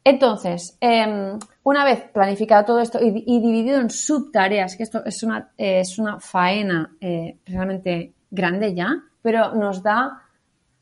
Entonces, 0.03 0.77
em, 0.79 1.37
una 1.63 1.85
vez 1.85 2.01
planificado 2.11 2.65
todo 2.65 2.79
esto 2.79 2.99
y, 3.01 3.11
dividido 3.11 3.79
en 3.79 3.89
subtareas, 3.89 4.75
que 4.75 4.83
esto 4.83 5.03
es 5.05 5.23
una, 5.23 5.51
es 5.57 5.99
una 5.99 6.19
faena 6.19 6.95
eh, 7.01 7.37
realmente 7.45 8.13
grande 8.29 8.73
ya, 8.73 9.03
pero 9.21 9.53
nos 9.53 9.83
da 9.83 10.21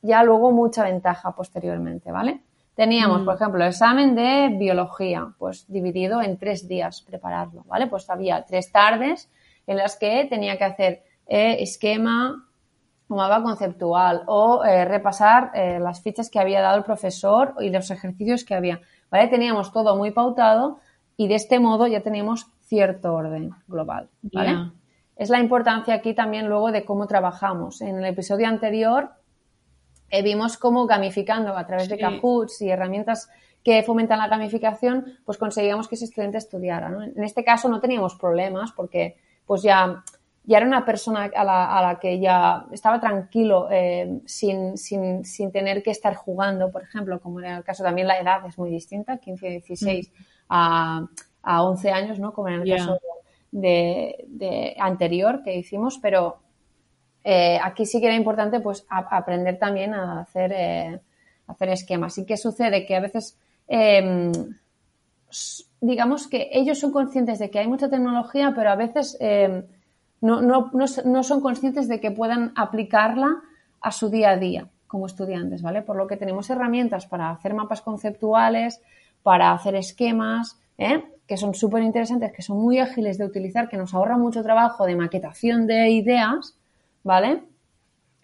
ya 0.02 0.24
luego 0.24 0.52
mucha 0.52 0.84
ventaja 0.84 1.32
posteriormente, 1.32 2.12
¿vale? 2.12 2.42
Teníamos, 2.76 3.24
por 3.24 3.34
mm. 3.34 3.38
ejemplo, 3.38 3.64
el 3.64 3.70
examen 3.70 4.16
de 4.16 4.56
biología, 4.58 5.34
pues 5.38 5.66
dividido 5.68 6.22
en 6.22 6.38
tres 6.38 6.68
días 6.68 7.02
prepararlo, 7.02 7.64
¿vale? 7.66 7.88
Pues 7.88 8.10
había 8.10 8.46
tres 8.46 8.72
tardes 8.72 9.30
en 9.66 9.78
las 9.78 9.98
que 9.98 10.26
tenía 10.30 10.58
que 10.58 10.64
hacer 10.64 11.04
eh, 11.26 11.58
esquema, 11.60 12.48
mapa 13.16 13.42
conceptual 13.42 14.24
o 14.28 14.64
eh, 14.64 14.86
repasar 14.86 15.52
eh, 15.54 15.80
las 15.80 16.02
fichas 16.02 16.30
que 16.30 16.40
había 16.40 16.62
dado 16.62 16.78
el 16.78 16.84
profesor 16.84 17.56
y 17.60 17.70
los 17.70 17.90
ejercicios 17.90 18.44
que 18.44 18.54
había, 18.54 18.82
¿vale? 19.10 19.28
Teníamos 19.28 19.72
todo 19.72 19.96
muy 19.96 20.12
pautado 20.12 20.80
y 21.16 21.28
de 21.28 21.36
este 21.36 21.60
modo 21.60 21.88
ya 21.88 22.02
teníamos 22.02 22.48
cierto 22.62 23.14
orden 23.14 23.52
global, 23.68 24.10
¿vale? 24.22 24.72
Es 25.18 25.30
la 25.30 25.40
importancia 25.40 25.96
aquí 25.96 26.14
también 26.14 26.48
luego 26.48 26.72
de 26.72 26.86
cómo 26.86 27.08
trabajamos. 27.08 27.82
En 27.82 27.98
el 27.98 28.06
episodio 28.06 28.48
anterior 28.48 29.10
eh, 30.10 30.22
vimos 30.22 30.58
cómo 30.58 30.86
gamificando 30.86 31.58
a 31.58 31.66
través 31.66 31.90
de 31.90 31.98
Kahoots 31.98 32.62
y 32.62 32.70
herramientas 32.70 33.30
que 33.64 33.84
fomentan 33.84 34.20
la 34.20 34.28
gamificación, 34.28 35.18
pues 35.26 35.38
conseguíamos 35.38 35.88
que 35.88 35.96
ese 35.96 36.06
estudiante 36.06 36.38
estudiara. 36.38 36.88
En 36.88 37.24
este 37.24 37.44
caso 37.44 37.68
no 37.68 37.82
teníamos 37.82 38.16
problemas 38.16 38.72
porque 38.72 39.18
pues 39.46 39.64
ya, 39.64 40.04
ya 40.44 40.58
era 40.58 40.68
una 40.68 40.86
persona 40.86 41.32
a 41.36 41.44
la, 41.44 41.98
que 42.00 42.20
ya 42.20 42.66
estaba 42.72 43.00
tranquilo 43.00 43.68
eh, 43.72 44.22
sin, 44.26 44.78
sin, 44.78 45.26
sin, 45.26 45.52
tener 45.52 45.82
que 45.82 45.92
estar 45.92 46.16
jugando, 46.16 46.72
por 46.72 46.84
ejemplo, 46.84 47.20
como 47.20 47.40
era 47.40 47.58
el 47.58 47.64
caso 47.64 47.84
también 47.84 48.08
la 48.08 48.20
edad 48.20 48.46
es 48.46 48.58
muy 48.58 48.70
distinta, 48.70 49.18
15, 49.18 49.50
16 49.50 50.10
mm. 50.10 50.14
a, 50.50 51.08
a 51.42 51.64
11 51.64 51.92
años, 51.92 52.20
¿no? 52.20 52.34
Como 52.34 52.50
en 52.50 52.62
el 52.62 52.78
caso 52.78 52.94
de, 52.94 53.00
anterior 54.80 55.42
que 55.44 55.58
hicimos, 55.58 56.00
pero 56.00 56.40
eh, 57.30 57.60
aquí 57.62 57.86
sí 57.86 58.00
que 58.00 58.08
era 58.08 58.16
importante 58.16 58.62
pues 58.62 58.86
aprender 58.90 59.60
también 59.60 59.94
a 59.94 60.22
hacer, 60.22 60.54
eh, 60.56 61.02
hacer 61.48 61.70
esquemas. 61.70 62.18
¿Y 62.18 62.26
qué 62.26 62.38
sucede? 62.38 62.86
Que 62.86 62.96
a 62.96 63.02
veces, 63.02 63.38
em, 63.68 64.32
digamos 65.82 66.28
que 66.28 66.50
ellos 66.54 66.80
son 66.80 66.94
conscientes 66.94 67.38
de 67.40 67.50
que 67.50 67.60
hay 67.60 67.68
mucha 67.68 67.90
tecnología, 67.90 68.54
pero 68.56 68.70
a 68.70 68.78
veces 68.78 69.18
em, 69.20 69.66
no, 70.22 70.42
no, 70.42 70.72
no, 70.72 71.24
son 71.24 71.42
conscientes 71.42 71.90
de 71.90 72.00
que 72.00 72.12
puedan 72.12 72.54
aplicarla 72.56 73.42
a 73.82 73.92
su 73.92 74.10
día 74.10 74.30
a 74.30 74.38
día 74.38 74.70
como 74.88 75.06
estudiantes, 75.06 75.62
¿vale? 75.62 75.82
Por 75.82 75.98
lo 75.98 76.08
que 76.08 76.16
tenemos 76.16 76.50
herramientas 76.50 77.08
para 77.08 77.30
hacer 77.30 77.54
mapas 77.54 77.82
conceptuales, 77.82 78.82
para 79.22 79.52
hacer 79.52 79.76
esquemas, 79.76 80.58
¿eh? 80.78 81.04
que 81.28 81.38
son 81.38 81.54
súper 81.54 81.84
interesantes, 81.84 82.32
que 82.32 82.42
son 82.42 82.58
muy 82.58 82.80
ágiles 82.80 83.18
de 83.18 83.26
utilizar, 83.26 83.68
que 83.68 83.78
nos 83.78 83.94
ahorra 83.94 84.18
mucho 84.18 84.42
trabajo 84.44 84.86
de 84.86 84.96
maquetación 84.96 85.68
de 85.68 85.90
ideas, 85.90 86.58
¿vale? 87.04 87.44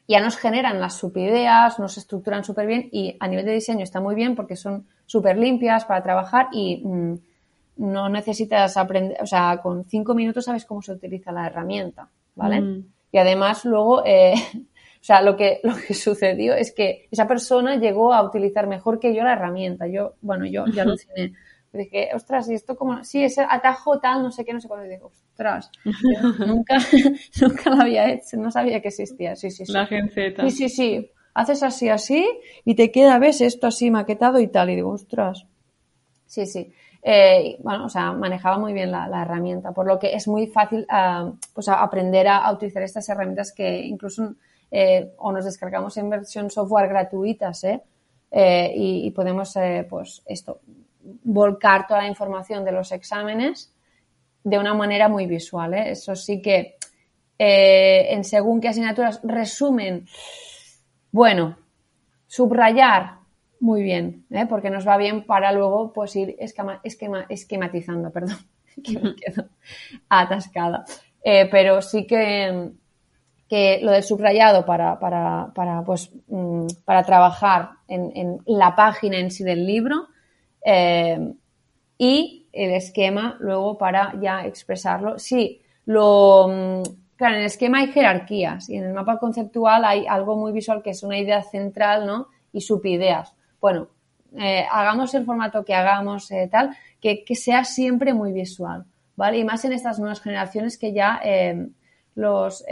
Ya 0.07 0.21
nos 0.21 0.37
generan 0.37 0.79
las 0.79 0.95
subideas, 0.95 1.79
nos 1.79 1.97
estructuran 1.97 2.43
súper 2.43 2.65
bien 2.67 2.89
y 2.91 3.17
a 3.19 3.27
nivel 3.27 3.45
de 3.45 3.53
diseño 3.53 3.83
está 3.83 3.99
muy 3.99 4.15
bien 4.15 4.35
porque 4.35 4.55
son 4.55 4.87
súper 5.05 5.37
limpias 5.37 5.85
para 5.85 6.01
trabajar 6.01 6.47
y 6.53 6.81
mm, 6.85 7.15
no 7.77 8.07
necesitas 8.07 8.77
aprender, 8.77 9.17
o 9.21 9.25
sea, 9.25 9.59
con 9.61 9.83
cinco 9.85 10.15
minutos 10.15 10.45
sabes 10.45 10.65
cómo 10.65 10.81
se 10.81 10.93
utiliza 10.93 11.31
la 11.31 11.47
herramienta, 11.47 12.09
¿vale? 12.35 12.61
Mm. 12.61 12.85
Y 13.11 13.17
además 13.17 13.65
luego, 13.65 14.03
eh, 14.05 14.33
o 14.53 15.03
sea, 15.03 15.21
lo 15.21 15.35
que, 15.35 15.59
lo 15.63 15.75
que 15.75 15.93
sucedió 15.93 16.53
es 16.53 16.73
que 16.73 17.07
esa 17.11 17.27
persona 17.27 17.75
llegó 17.75 18.13
a 18.13 18.23
utilizar 18.23 18.67
mejor 18.67 18.99
que 18.99 19.13
yo 19.13 19.23
la 19.23 19.33
herramienta. 19.33 19.87
Yo, 19.87 20.13
bueno, 20.21 20.45
yo 20.45 20.65
ya 20.67 20.83
aluciné 20.83 21.33
dije, 21.79 22.09
ostras, 22.13 22.49
y 22.49 22.53
esto 22.53 22.75
como, 22.75 23.03
sí, 23.03 23.23
ese 23.23 23.45
atajo 23.47 23.99
tal, 23.99 24.21
no 24.21 24.31
sé 24.31 24.45
qué, 24.45 24.53
no 24.53 24.61
sé 24.61 24.67
cuándo. 24.67 24.85
Y 24.85 24.89
digo, 24.89 25.07
ostras, 25.07 25.71
nunca, 26.45 26.77
nunca 27.41 27.69
lo 27.69 27.81
había 27.81 28.11
hecho, 28.11 28.37
no 28.37 28.51
sabía 28.51 28.81
que 28.81 28.89
existía. 28.89 29.35
Sí, 29.35 29.51
sí, 29.51 29.65
sí. 29.65 29.71
La 29.71 29.87
genceta. 29.87 30.43
Sí, 30.43 30.51
sí, 30.51 30.69
sí. 30.69 31.11
Haces 31.33 31.63
así, 31.63 31.89
así, 31.89 32.27
y 32.63 32.75
te 32.75 32.91
queda, 32.91 33.17
ves, 33.17 33.41
esto 33.41 33.65
así 33.65 33.89
maquetado 33.89 34.39
y 34.39 34.47
tal. 34.47 34.69
Y 34.69 34.75
digo, 34.75 34.91
ostras. 34.91 35.47
Sí, 36.27 36.45
sí. 36.45 36.71
Eh, 37.01 37.57
bueno, 37.59 37.85
o 37.85 37.89
sea, 37.89 38.13
manejaba 38.13 38.57
muy 38.57 38.71
bien 38.71 38.89
la, 38.91 39.21
herramienta, 39.21 39.73
por 39.73 39.85
lo 39.85 39.99
que 39.99 40.15
es 40.15 40.27
muy 40.27 40.47
fácil 40.47 40.87
uh, 40.89 41.35
pues 41.53 41.67
aprender 41.67 42.27
a, 42.29 42.49
utilizar 42.51 42.81
estas 42.81 43.09
herramientas 43.09 43.51
que 43.51 43.79
incluso 43.79 44.35
eh, 44.71 45.11
o 45.17 45.31
nos 45.33 45.43
descargamos 45.43 45.97
en 45.97 46.09
versión 46.09 46.49
software 46.49 46.87
gratuitas, 46.87 47.63
¿eh? 47.65 47.81
eh 48.31 48.73
y, 48.73 49.07
y, 49.07 49.11
podemos, 49.11 49.53
pues, 49.89 50.23
esto, 50.25 50.61
volcar 51.23 51.87
toda 51.87 52.01
la 52.01 52.07
información 52.07 52.63
de 52.63 52.71
los 52.71 52.91
exámenes 52.91 53.73
de 54.43 54.57
una 54.57 54.73
manera 54.73 55.07
muy 55.07 55.25
visual. 55.25 55.73
¿eh? 55.73 55.91
Eso 55.91 56.15
sí 56.15 56.41
que 56.41 56.75
eh, 57.37 58.07
en 58.09 58.23
según 58.23 58.61
qué 58.61 58.69
asignaturas 58.69 59.21
resumen, 59.23 60.05
bueno, 61.11 61.57
subrayar 62.27 63.17
muy 63.59 63.81
bien, 63.81 64.25
¿eh? 64.29 64.45
porque 64.47 64.69
nos 64.69 64.87
va 64.87 64.97
bien 64.97 65.25
para 65.25 65.51
luego 65.51 65.93
pues 65.93 66.15
ir 66.15 66.35
esquema, 66.39 66.81
esquematizando, 67.29 68.11
perdón, 68.11 68.37
que 68.83 68.99
me 68.99 69.15
quedo 69.15 69.47
atascada. 70.09 70.83
pero 71.23 71.81
sí 71.81 72.05
que, 72.05 72.71
que 73.47 73.79
lo 73.81 73.91
del 73.91 74.03
subrayado 74.03 74.65
para, 74.65 74.99
para, 74.99 75.51
para, 75.55 75.83
pues, 75.83 76.11
mm, 76.27 76.67
para 76.83 77.03
trabajar 77.03 77.69
en, 77.87 78.11
en 78.15 78.39
la 78.45 78.75
página 78.75 79.17
en 79.17 79.31
sí 79.31 79.43
del 79.43 79.65
libro, 79.65 80.07
eh, 80.65 81.33
y 81.97 82.47
el 82.51 82.71
esquema 82.71 83.37
luego 83.39 83.77
para 83.77 84.13
ya 84.19 84.45
expresarlo. 84.45 85.19
Sí, 85.19 85.61
lo, 85.85 86.47
mm, 86.47 86.83
claro, 87.15 87.35
en 87.35 87.41
el 87.41 87.47
esquema 87.47 87.79
hay 87.79 87.87
jerarquías 87.87 88.69
y 88.69 88.77
en 88.77 88.85
el 88.85 88.93
mapa 88.93 89.19
conceptual 89.19 89.85
hay 89.85 90.05
algo 90.07 90.35
muy 90.35 90.51
visual 90.51 90.81
que 90.81 90.91
es 90.91 91.03
una 91.03 91.17
idea 91.17 91.41
central, 91.43 92.05
¿no? 92.05 92.27
Y 92.51 92.61
subideas. 92.61 93.33
Bueno, 93.59 93.87
eh, 94.37 94.65
hagamos 94.71 95.13
el 95.13 95.25
formato 95.25 95.63
que 95.65 95.73
hagamos, 95.73 96.29
eh, 96.31 96.47
tal, 96.51 96.75
que, 97.01 97.23
que, 97.23 97.35
sea 97.35 97.63
siempre 97.63 98.13
muy 98.13 98.31
visual, 98.31 98.85
¿vale? 99.15 99.37
Y 99.37 99.43
más 99.43 99.65
en 99.65 99.73
estas 99.73 99.99
nuevas 99.99 100.21
generaciones 100.21 100.77
que 100.77 100.93
ya 100.93 101.21
los 102.15 102.63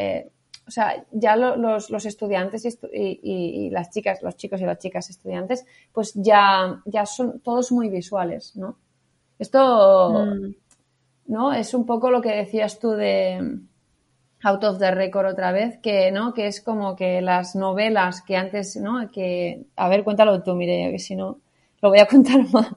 o 0.71 0.73
sea, 0.73 1.05
ya 1.11 1.35
los, 1.35 1.89
los, 1.89 2.05
estudiantes 2.05 2.65
y, 2.93 3.69
las 3.71 3.89
chicas, 3.89 4.21
los 4.21 4.37
chicos 4.37 4.61
y 4.61 4.65
las 4.65 4.79
chicas 4.79 5.09
estudiantes, 5.09 5.65
pues 5.91 6.13
ya, 6.13 6.81
ya 6.85 7.05
son 7.05 7.41
todos 7.41 7.73
muy 7.73 7.89
visuales, 7.89 8.55
¿no? 8.55 8.77
Esto, 9.37 10.27
mm. 10.27 10.55
¿no? 11.25 11.51
Es 11.51 11.73
un 11.73 11.85
poco 11.85 12.09
lo 12.09 12.21
que 12.21 12.33
decías 12.33 12.79
tú 12.79 12.91
de 12.91 13.59
Out 14.43 14.63
of 14.63 14.79
the 14.79 14.91
Record 14.91 15.33
otra 15.33 15.51
vez, 15.51 15.77
que, 15.79 16.09
¿no? 16.13 16.33
Que 16.33 16.47
es 16.47 16.61
como 16.61 16.95
que 16.95 17.19
las 17.19 17.53
novelas 17.53 18.21
que 18.21 18.37
antes, 18.37 18.77
¿no? 18.77 19.11
Que, 19.11 19.65
a 19.75 19.89
ver, 19.89 20.05
cuéntalo 20.05 20.41
tú, 20.41 20.55
mire, 20.55 20.89
que 20.89 20.99
si 20.99 21.17
no, 21.17 21.41
lo 21.81 21.89
voy 21.89 21.99
a 21.99 22.05
contar 22.05 22.49
más. 22.53 22.73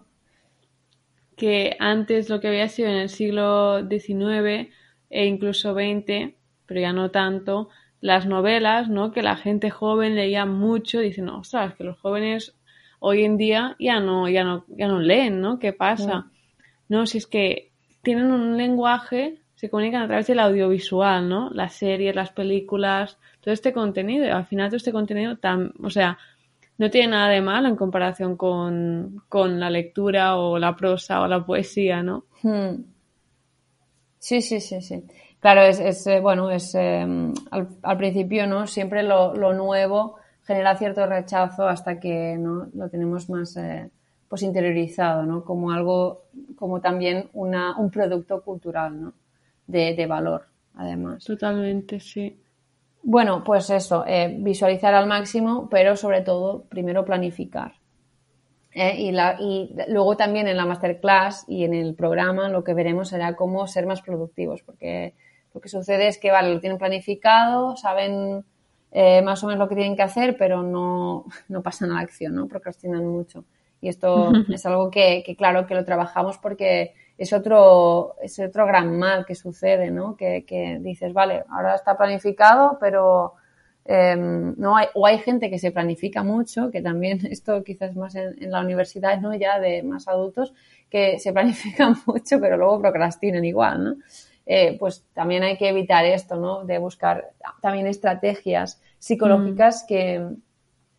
Que 1.36 1.76
antes 1.78 2.28
lo 2.28 2.40
que 2.40 2.48
había 2.48 2.68
sido 2.68 2.88
en 2.88 2.96
el 2.96 3.08
siglo 3.08 3.88
XIX 3.88 4.68
e 5.10 5.26
incluso 5.26 5.74
XX, 5.74 6.34
pero 6.66 6.80
ya 6.80 6.92
no 6.92 7.12
tanto, 7.12 7.68
las 8.04 8.26
novelas, 8.26 8.90
¿no? 8.90 9.12
Que 9.12 9.22
la 9.22 9.34
gente 9.34 9.70
joven 9.70 10.14
leía 10.14 10.44
mucho, 10.44 11.00
dicen, 11.00 11.30
ostras, 11.30 11.74
que 11.74 11.84
los 11.84 11.98
jóvenes 11.98 12.54
hoy 13.00 13.24
en 13.24 13.38
día 13.38 13.76
ya 13.78 13.98
no, 13.98 14.28
ya 14.28 14.44
no, 14.44 14.66
ya 14.68 14.88
no 14.88 15.00
leen, 15.00 15.40
¿no? 15.40 15.58
¿Qué 15.58 15.72
pasa? 15.72 16.30
No, 16.86 17.06
si 17.06 17.16
es 17.16 17.26
que 17.26 17.72
tienen 18.02 18.30
un 18.30 18.58
lenguaje, 18.58 19.40
se 19.54 19.70
comunican 19.70 20.02
a 20.02 20.06
través 20.06 20.26
del 20.26 20.40
audiovisual, 20.40 21.26
¿no? 21.26 21.48
Las 21.48 21.76
series, 21.76 22.14
las 22.14 22.30
películas, 22.30 23.16
todo 23.40 23.54
este 23.54 23.72
contenido, 23.72 24.36
al 24.36 24.44
final 24.44 24.68
todo 24.68 24.76
este 24.76 24.92
contenido, 24.92 25.38
tan, 25.38 25.72
o 25.82 25.88
sea, 25.88 26.18
no 26.76 26.90
tiene 26.90 27.08
nada 27.08 27.30
de 27.30 27.40
malo 27.40 27.68
en 27.68 27.76
comparación 27.76 28.36
con, 28.36 29.22
con 29.30 29.58
la 29.58 29.70
lectura 29.70 30.36
o 30.36 30.58
la 30.58 30.76
prosa 30.76 31.22
o 31.22 31.26
la 31.26 31.42
poesía, 31.46 32.02
¿no? 32.02 32.26
Hmm. 32.42 32.84
Sí, 34.18 34.42
sí, 34.42 34.60
sí, 34.60 34.82
sí. 34.82 35.04
Claro, 35.44 35.60
es, 35.60 36.06
eh, 36.06 36.20
bueno, 36.20 36.50
es 36.50 36.74
em, 36.74 37.34
al, 37.50 37.98
principio, 37.98 38.46
¿no? 38.46 38.66
Siempre 38.66 39.02
lo, 39.02 39.34
nuevo 39.52 40.16
genera 40.42 40.74
cierto 40.74 41.04
rechazo 41.04 41.68
hasta 41.68 42.00
que 42.00 42.38
no 42.38 42.68
lo 42.72 42.88
tenemos 42.88 43.28
más, 43.28 43.54
eh, 43.58 43.90
pues 44.26 44.42
interiorizado, 44.42 45.26
¿no? 45.26 45.44
Como 45.44 45.70
algo, 45.70 46.22
como 46.56 46.80
también 46.80 47.28
una, 47.34 47.76
un 47.76 47.90
producto 47.90 48.40
cultural, 48.40 48.98
¿no? 48.98 49.12
De, 49.66 49.94
de 49.94 50.06
valor, 50.06 50.46
además. 50.76 51.22
Totalmente, 51.22 52.00
sí. 52.00 52.40
Bueno, 53.02 53.44
pues 53.44 53.68
eso, 53.68 54.02
eh, 54.06 54.34
visualizar 54.40 54.94
al 54.94 55.06
máximo, 55.06 55.68
pero 55.68 55.94
sobre 55.94 56.22
todo, 56.22 56.62
primero 56.70 57.04
planificar. 57.04 57.74
Eh, 58.72 58.96
y, 58.98 59.12
la, 59.12 59.36
y, 59.38 59.76
luego 59.88 60.16
también 60.16 60.48
en 60.48 60.56
la 60.56 60.64
masterclass 60.64 61.44
y 61.46 61.64
en 61.64 61.74
el 61.74 61.94
programa 61.94 62.48
lo 62.48 62.64
que 62.64 62.72
veremos 62.72 63.10
será 63.10 63.36
cómo 63.36 63.66
ser 63.66 63.84
más 63.84 64.00
productivos, 64.00 64.62
porque 64.62 65.12
lo 65.54 65.60
que 65.60 65.68
sucede 65.68 66.08
es 66.08 66.18
que, 66.18 66.32
vale, 66.32 66.52
lo 66.52 66.60
tienen 66.60 66.78
planificado, 66.78 67.76
saben 67.76 68.44
eh, 68.90 69.22
más 69.22 69.42
o 69.42 69.46
menos 69.46 69.60
lo 69.60 69.68
que 69.68 69.76
tienen 69.76 69.96
que 69.96 70.02
hacer, 70.02 70.36
pero 70.36 70.62
no, 70.62 71.24
no 71.48 71.62
pasan 71.62 71.92
a 71.92 71.94
la 71.94 72.00
acción, 72.00 72.34
¿no? 72.34 72.48
Procrastinan 72.48 73.06
mucho. 73.06 73.44
Y 73.80 73.88
esto 73.88 74.32
es 74.48 74.64
algo 74.64 74.90
que, 74.90 75.22
que, 75.24 75.36
claro, 75.36 75.66
que 75.66 75.74
lo 75.74 75.84
trabajamos 75.84 76.38
porque 76.38 76.94
es 77.18 77.32
otro, 77.34 78.16
es 78.22 78.38
otro 78.38 78.66
gran 78.66 78.98
mal 78.98 79.26
que 79.26 79.34
sucede, 79.34 79.90
¿no? 79.90 80.16
Que, 80.16 80.44
que 80.46 80.78
dices, 80.80 81.12
vale, 81.12 81.44
ahora 81.50 81.74
está 81.74 81.94
planificado, 81.96 82.78
pero 82.80 83.34
eh, 83.84 84.16
no 84.16 84.76
hay, 84.76 84.86
o 84.94 85.06
hay 85.06 85.18
gente 85.18 85.50
que 85.50 85.58
se 85.58 85.70
planifica 85.70 86.22
mucho, 86.22 86.70
que 86.70 86.80
también 86.80 87.20
esto 87.30 87.62
quizás 87.62 87.94
más 87.94 88.14
en, 88.14 88.42
en, 88.42 88.50
la 88.50 88.60
universidad, 88.60 89.20
¿no? 89.20 89.34
Ya 89.34 89.60
de 89.60 89.82
más 89.82 90.08
adultos, 90.08 90.54
que 90.88 91.18
se 91.18 91.32
planifican 91.34 91.94
mucho, 92.06 92.40
pero 92.40 92.56
luego 92.56 92.80
procrastinan 92.80 93.44
igual, 93.44 93.84
¿no? 93.84 93.96
Eh, 94.46 94.76
pues 94.78 95.04
también 95.14 95.42
hay 95.42 95.56
que 95.56 95.68
evitar 95.68 96.04
esto, 96.04 96.36
¿no? 96.36 96.64
De 96.64 96.78
buscar 96.78 97.30
también 97.62 97.86
estrategias 97.86 98.80
psicológicas 98.98 99.84
mm. 99.84 99.86
que, 99.86 100.28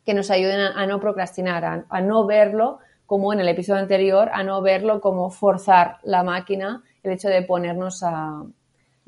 que, 0.03 0.13
nos 0.15 0.31
ayuden 0.31 0.59
a, 0.59 0.81
a 0.81 0.87
no 0.87 0.99
procrastinar, 0.99 1.63
a, 1.63 1.85
a, 1.87 2.01
no 2.01 2.25
verlo 2.25 2.79
como 3.05 3.33
en 3.33 3.39
el 3.39 3.47
episodio 3.47 3.81
anterior, 3.81 4.31
a 4.33 4.43
no 4.43 4.61
verlo 4.61 4.99
como 4.99 5.29
forzar 5.29 5.97
la 6.03 6.23
máquina, 6.23 6.83
el 7.03 7.11
hecho 7.11 7.29
de 7.29 7.43
ponernos 7.43 8.01
a, 8.01 8.43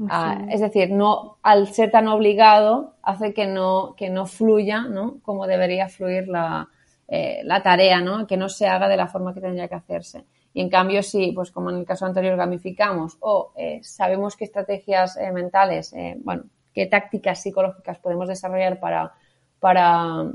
a, 0.10 0.46
es 0.52 0.62
decir, 0.62 0.92
no, 0.92 1.38
al 1.42 1.68
ser 1.74 1.90
tan 1.90 2.08
obligado 2.08 2.94
hace 3.02 3.34
que 3.34 3.48
no, 3.48 3.96
que 3.98 4.10
no 4.10 4.28
fluya, 4.28 4.82
¿no? 4.82 5.18
Como 5.24 5.48
debería 5.48 5.90
fluir 5.90 6.28
la, 6.28 6.70
eh, 7.08 7.42
la 7.44 7.64
tarea, 7.64 8.02
¿no? 8.02 8.28
Que 8.28 8.38
no 8.38 8.50
se 8.50 8.68
haga 8.68 8.88
de 8.88 8.98
la 8.98 9.08
forma 9.08 9.34
que 9.34 9.42
tendría 9.42 9.68
que 9.68 9.76
hacerse. 9.76 10.26
Y 10.54 10.62
en 10.62 10.70
cambio, 10.70 11.04
si, 11.04 11.32
pues 11.34 11.52
como 11.52 11.70
en 11.70 11.78
el 11.78 11.86
caso 11.86 12.06
anterior, 12.06 12.36
gamificamos 12.36 13.18
o 13.20 13.52
eh, 13.56 13.80
sabemos 13.84 14.36
qué 14.36 14.46
estrategias 14.46 15.18
eh, 15.18 15.32
mentales, 15.32 15.94
eh, 15.94 16.18
bueno, 16.24 16.46
qué 16.74 16.88
tácticas 16.88 17.42
psicológicas 17.42 18.00
podemos 18.00 18.28
desarrollar 18.28 18.80
para, 18.80 19.14
para, 19.60 20.32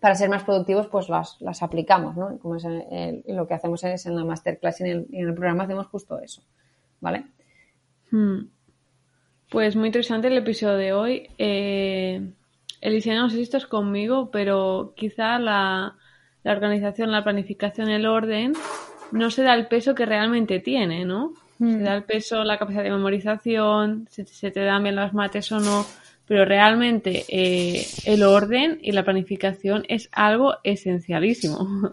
para 0.00 0.14
ser 0.14 0.30
más 0.30 0.44
productivos, 0.44 0.86
pues 0.86 1.08
las, 1.08 1.40
las 1.40 1.62
aplicamos, 1.62 2.16
¿no? 2.16 2.38
Como 2.38 2.56
es 2.56 2.64
el, 2.64 3.22
lo 3.26 3.46
que 3.46 3.54
hacemos 3.54 3.84
es 3.84 4.06
en 4.06 4.16
la 4.16 4.24
masterclass 4.24 4.80
y 4.80 4.84
en 4.84 4.90
el, 4.90 5.06
en 5.12 5.28
el 5.28 5.34
programa 5.34 5.64
hacemos 5.64 5.86
justo 5.88 6.18
eso, 6.18 6.42
¿vale? 7.00 7.26
Hmm. 8.10 8.46
Pues 9.50 9.76
muy 9.76 9.88
interesante 9.88 10.28
el 10.28 10.38
episodio 10.38 10.76
de 10.76 10.92
hoy. 10.94 11.28
Alicia, 12.82 13.14
no 13.14 13.30
sé 13.30 13.36
si 13.36 13.42
estás 13.42 13.66
conmigo, 13.66 14.30
pero 14.30 14.92
quizá 14.96 15.38
la, 15.38 15.96
la, 16.42 16.52
organización, 16.52 17.12
la 17.12 17.22
planificación, 17.22 17.88
el 17.90 18.06
orden 18.06 18.54
no 19.12 19.30
se 19.30 19.42
da 19.42 19.54
el 19.54 19.66
peso 19.66 19.94
que 19.94 20.06
realmente 20.06 20.60
tiene, 20.60 21.04
¿no? 21.04 21.32
Mm. 21.58 21.72
Se 21.72 21.78
da 21.78 21.94
el 21.94 22.04
peso, 22.04 22.42
la 22.44 22.58
capacidad 22.58 22.82
de 22.82 22.90
memorización, 22.90 24.08
si 24.10 24.24
se 24.24 24.50
te 24.50 24.60
dan 24.64 24.82
bien 24.82 24.96
las 24.96 25.14
mates 25.14 25.52
o 25.52 25.60
no, 25.60 25.86
pero 26.26 26.44
realmente 26.44 27.24
eh, 27.28 27.86
el 28.06 28.22
orden 28.22 28.78
y 28.82 28.92
la 28.92 29.04
planificación 29.04 29.84
es 29.88 30.08
algo 30.12 30.54
esencialísimo. 30.64 31.92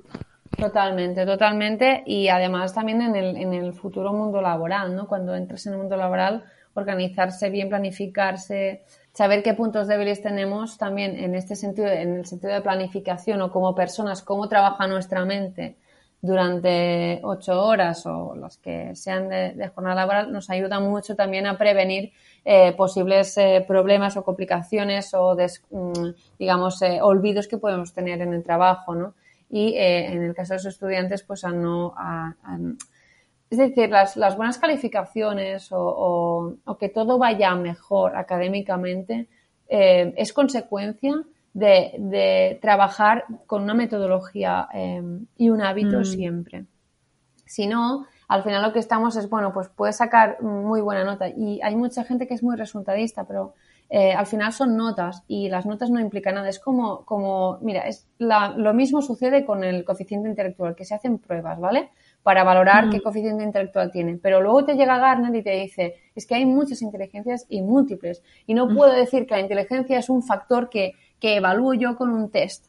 Totalmente, 0.58 1.26
totalmente. 1.26 2.04
Y 2.06 2.28
además 2.28 2.74
también 2.74 3.02
en 3.02 3.16
el, 3.16 3.38
en 3.38 3.54
el 3.54 3.74
futuro 3.74 4.12
mundo 4.12 4.42
laboral, 4.42 4.96
¿no? 4.96 5.08
Cuando 5.08 5.36
entras 5.36 5.66
en 5.68 5.74
el 5.74 5.80
mundo 5.80 5.96
laboral, 5.96 6.44
organizarse 6.74 7.50
bien, 7.50 7.70
planificarse, 7.70 8.84
saber 9.14 9.44
qué 9.44 9.54
puntos 9.54 9.88
débiles 9.88 10.22
tenemos 10.22 10.78
también 10.78 11.18
en 11.18 11.36
este 11.36 11.56
sentido, 11.56 11.88
en 11.88 12.16
el 12.18 12.26
sentido 12.26 12.54
de 12.54 12.62
planificación 12.62 13.42
o 13.42 13.52
como 13.52 13.76
personas, 13.76 14.22
cómo 14.22 14.48
trabaja 14.48 14.88
nuestra 14.88 15.26
mente 15.26 15.76
durante 16.22 17.22
ocho 17.24 17.64
horas 17.64 18.06
o 18.06 18.36
las 18.36 18.58
que 18.58 18.96
sean 18.96 19.30
de, 19.30 19.72
jornada 19.74 19.96
laboral, 19.96 20.32
nos 20.32 20.50
ayuda 20.50 20.80
mucho 20.80 21.16
también 21.16 21.48
a 21.48 21.58
prevenir 21.58 22.12
eh, 22.44 22.74
posibles 22.74 23.38
eh, 23.38 23.64
problemas 23.66 24.18
o 24.18 24.24
complicaciones 24.24 25.14
o, 25.14 25.36
des, 25.36 25.64
mm, 25.70 26.10
digamos, 26.38 26.82
eh, 26.82 27.00
olvidos 27.02 27.48
que 27.48 27.58
podemos 27.58 27.94
tener 27.94 28.22
en 28.22 28.34
el 28.34 28.44
trabajo, 28.44 28.96
¿no? 28.96 29.14
Y 29.52 29.74
en 29.78 30.22
el 30.22 30.36
caso 30.36 30.54
de 30.54 30.58
los 30.58 30.66
estudiantes, 30.68 31.24
pues 31.24 31.44
a 31.44 31.50
no, 31.50 31.92
a, 31.98 32.36
es 33.50 33.58
decir, 33.58 33.90
las, 33.90 34.16
las 34.16 34.38
buenas 34.38 34.60
calificaciones 34.60 35.72
o, 35.72 36.56
o, 36.64 36.78
que 36.78 36.90
todo 36.90 37.18
vaya 37.18 37.56
mejor 37.56 38.16
académicamente 38.16 39.28
es 39.68 40.34
consecuencia 40.34 41.16
de, 41.54 41.96
de, 41.98 42.60
trabajar 42.62 43.26
con 43.48 43.64
una 43.64 43.74
metodología 43.74 44.68
eh, 44.74 45.02
y 45.38 45.50
un 45.50 45.62
hábito 45.62 46.00
mm. 46.00 46.06
siempre. 46.06 46.66
Si 47.46 47.68
no, 47.68 48.06
al 48.28 48.44
final 48.44 48.62
lo 48.62 48.74
que 48.74 48.80
estamos 48.80 49.16
es, 49.16 49.30
bueno, 49.30 49.52
pues 49.54 49.70
puedes 49.70 49.98
sacar 49.98 50.42
muy 50.42 50.82
buena 50.82 51.04
nota 51.04 51.28
y 51.30 51.60
hay 51.64 51.76
mucha 51.76 52.04
gente 52.04 52.28
que 52.28 52.36
es 52.36 52.44
muy 52.44 52.56
resultadista, 52.56 53.26
pero 53.26 53.56
eh, 53.90 54.14
al 54.14 54.28
final 54.28 54.54
son 54.54 54.78
notas 54.78 55.24
y 55.28 55.50
las 55.50 55.66
notas 55.66 55.90
no 55.90 56.00
implican 56.00 56.36
nada. 56.36 56.48
Es 56.48 56.60
como, 56.60 57.06
como 57.06 57.58
mira, 57.62 57.88
es 57.88 58.08
la, 58.20 58.50
lo 58.50 58.74
mismo 58.76 59.02
sucede 59.02 59.46
con 59.46 59.64
el 59.64 59.84
coeficiente 59.84 60.30
intelectual, 60.30 60.76
que 60.76 60.86
se 60.86 60.94
hacen 60.94 61.18
pruebas, 61.18 61.60
¿vale? 61.60 61.90
para 62.24 62.44
valorar 62.44 62.88
mm. 62.88 62.90
qué 62.92 63.02
coeficiente 63.02 63.44
intelectual 63.44 63.92
tienen. 63.92 64.20
Pero 64.20 64.42
luego 64.42 64.66
te 64.66 64.76
llega 64.76 64.98
Garner 64.98 65.36
y 65.36 65.44
te 65.44 65.52
dice, 65.52 65.96
es 66.16 66.26
que 66.26 66.36
hay 66.36 66.46
muchas 66.46 66.82
inteligencias 66.82 67.46
y 67.50 67.62
múltiples. 67.62 68.22
Y 68.46 68.54
no 68.54 68.68
mm. 68.68 68.76
puedo 68.76 68.92
decir 68.92 69.26
que 69.26 69.36
la 69.36 69.42
inteligencia 69.42 69.98
es 69.98 70.10
un 70.10 70.24
factor 70.24 70.70
que, 70.70 70.94
que 71.20 71.36
evalúo 71.36 71.74
yo 71.74 71.96
con 71.96 72.10
un 72.10 72.30
test. 72.30 72.66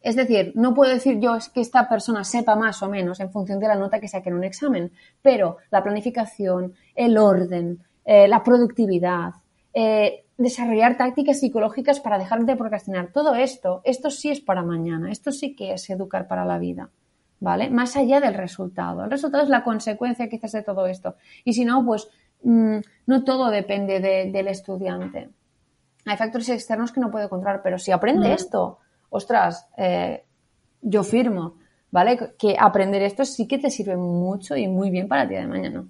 Es 0.00 0.14
decir, 0.14 0.52
no 0.54 0.74
puedo 0.74 0.92
decir 0.92 1.18
yo 1.18 1.34
es 1.34 1.48
que 1.48 1.60
esta 1.60 1.88
persona 1.88 2.22
sepa 2.22 2.54
más 2.54 2.82
o 2.82 2.88
menos 2.88 3.18
en 3.20 3.30
función 3.30 3.58
de 3.58 3.68
la 3.68 3.74
nota 3.74 3.98
que 3.98 4.08
saque 4.08 4.28
en 4.28 4.36
un 4.36 4.44
examen, 4.44 4.92
pero 5.20 5.56
la 5.70 5.82
planificación, 5.82 6.74
el 6.94 7.18
orden, 7.18 7.80
eh, 8.04 8.28
la 8.28 8.44
productividad, 8.44 9.34
eh, 9.74 10.24
desarrollar 10.38 10.96
tácticas 10.96 11.40
psicológicas 11.40 11.98
para 12.00 12.18
dejar 12.18 12.44
de 12.44 12.56
procrastinar, 12.56 13.10
todo 13.12 13.34
esto, 13.34 13.80
esto 13.84 14.10
sí 14.10 14.30
es 14.30 14.40
para 14.40 14.62
mañana, 14.62 15.10
esto 15.10 15.32
sí 15.32 15.56
que 15.56 15.72
es 15.72 15.90
educar 15.90 16.28
para 16.28 16.44
la 16.44 16.58
vida. 16.58 16.90
¿vale? 17.40 17.70
Más 17.70 17.96
allá 17.96 18.20
del 18.20 18.34
resultado. 18.34 19.04
El 19.04 19.10
resultado 19.10 19.42
es 19.42 19.48
la 19.48 19.64
consecuencia 19.64 20.28
quizás 20.28 20.52
de 20.52 20.62
todo 20.62 20.86
esto. 20.86 21.16
Y 21.44 21.52
si 21.52 21.64
no, 21.64 21.84
pues 21.84 22.08
mmm, 22.42 22.78
no 23.06 23.24
todo 23.24 23.50
depende 23.50 24.00
de, 24.00 24.30
del 24.30 24.48
estudiante. 24.48 25.30
Hay 26.06 26.16
factores 26.16 26.48
externos 26.48 26.92
que 26.92 27.00
no 27.00 27.10
puede 27.10 27.28
controlar, 27.28 27.60
pero 27.62 27.78
si 27.78 27.90
aprende 27.90 28.28
mm. 28.28 28.32
esto, 28.32 28.78
ostras, 29.10 29.68
eh, 29.76 30.24
yo 30.80 31.02
firmo, 31.02 31.58
¿vale? 31.90 32.34
Que 32.38 32.56
aprender 32.58 33.02
esto 33.02 33.24
sí 33.24 33.46
que 33.48 33.58
te 33.58 33.70
sirve 33.70 33.96
mucho 33.96 34.56
y 34.56 34.68
muy 34.68 34.90
bien 34.90 35.08
para 35.08 35.22
el 35.22 35.28
día 35.28 35.40
de 35.40 35.46
mañana. 35.48 35.84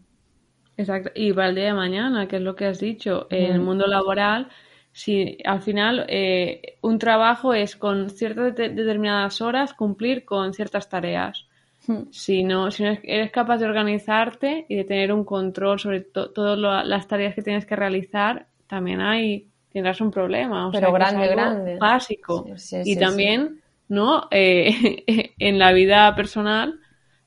Exacto. 0.76 1.10
Y 1.14 1.32
para 1.32 1.48
el 1.48 1.54
día 1.54 1.66
de 1.66 1.74
mañana, 1.74 2.26
que 2.26 2.36
es 2.36 2.42
lo 2.42 2.56
que 2.56 2.66
has 2.66 2.78
dicho, 2.78 3.26
en 3.30 3.52
el 3.52 3.60
mundo 3.60 3.86
laboral, 3.86 4.48
si 4.92 5.38
al 5.44 5.60
final 5.60 6.06
eh, 6.08 6.78
un 6.80 6.98
trabajo 6.98 7.52
es 7.52 7.76
con 7.76 8.08
ciertas 8.08 8.54
de 8.54 8.70
determinadas 8.70 9.42
horas 9.42 9.74
cumplir 9.74 10.24
con 10.24 10.54
ciertas 10.54 10.88
tareas. 10.88 11.46
Hmm. 11.86 12.04
Si 12.10 12.42
no, 12.42 12.70
si 12.70 12.82
no 12.82 12.96
eres 13.02 13.30
capaz 13.30 13.58
de 13.58 13.66
organizarte 13.66 14.64
y 14.68 14.76
de 14.76 14.84
tener 14.84 15.12
un 15.12 15.24
control 15.24 15.78
sobre 15.78 16.00
to 16.00 16.30
todas 16.30 16.58
las 16.86 17.06
tareas 17.06 17.34
que 17.34 17.42
tienes 17.42 17.66
que 17.66 17.76
realizar, 17.76 18.46
también 18.66 19.00
hay 19.00 19.50
tendrás 19.76 20.00
un 20.00 20.10
problema. 20.10 20.68
O 20.68 20.72
Pero 20.72 20.88
sea, 20.88 20.98
grande, 20.98 21.28
grande. 21.28 21.76
Básico. 21.76 22.46
Sí, 22.56 22.82
sí, 22.82 22.90
y 22.90 22.94
sí, 22.94 22.98
también, 22.98 23.60
¿no? 23.88 24.26
Eh, 24.30 25.34
en 25.38 25.58
la 25.58 25.72
vida 25.72 26.14
personal, 26.16 26.80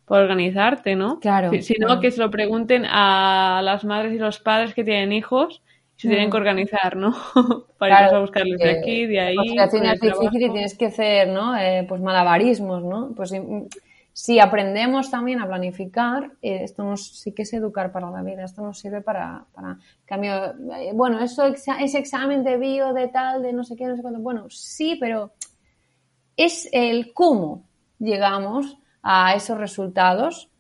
por 0.04 0.20
organizarte, 0.20 0.96
¿no? 0.96 1.20
Claro. 1.20 1.52
Si, 1.62 1.76
claro. 1.76 1.94
no, 1.94 2.02
que 2.02 2.10
se 2.10 2.20
lo 2.20 2.32
pregunten 2.32 2.86
a 2.88 3.62
las 3.64 3.86
madres 3.86 4.14
y 4.14 4.18
los 4.18 4.40
padres 4.40 4.74
que 4.74 4.84
tienen 4.84 5.14
hijos 5.14 5.62
se 5.96 6.08
tienen 6.08 6.32
que 6.32 6.38
organizar, 6.38 6.96
¿no? 6.96 7.14
Para 7.78 7.98
claro, 7.98 8.12
ir 8.12 8.16
a 8.16 8.20
buscarles 8.22 8.58
de 8.58 8.72
aquí, 8.72 9.06
de 9.06 9.20
ahí. 9.20 9.36
La 9.54 9.66
es 9.66 10.00
difícil 10.02 10.42
y 10.42 10.50
tienes 10.50 10.76
que 10.76 10.88
hacer, 10.88 11.28
¿no? 11.28 11.56
Eh, 11.56 11.86
pues 11.88 12.02
malabarismos, 12.02 12.84
¿no? 12.84 13.12
Pues 13.16 13.32
si 14.22 14.38
aprendemos 14.38 15.10
también 15.10 15.40
a 15.40 15.48
planificar, 15.48 16.34
eh, 16.42 16.66
esto 16.66 16.98
sí 16.98 17.32
que 17.32 17.44
es 17.44 17.54
educar 17.54 17.94
para 17.94 18.12
la 18.12 18.22
vida, 18.22 18.44
esto 18.44 18.62
nos 18.62 18.78
sirve 18.78 19.00
para, 19.00 19.46
para 19.54 19.78
cambio, 20.06 20.56
eh, 20.76 20.92
bueno, 20.94 21.22
eso 21.22 21.46
ese 21.46 21.98
examen 21.98 22.44
de 22.44 22.58
bio, 22.58 22.92
de 22.92 23.08
tal, 23.08 23.42
de 23.42 23.54
no 23.54 23.64
sé 23.64 23.78
qué, 23.78 23.86
no 23.86 23.96
sé 23.96 24.02
cuánto, 24.02 24.20
bueno, 24.20 24.50
sí, 24.50 24.98
pero 25.00 25.32
es 26.36 26.68
el 26.74 27.14
cómo 27.14 27.64
llegamos 27.98 28.78
a 29.02 29.36
esos 29.36 29.58
resultados 29.58 30.52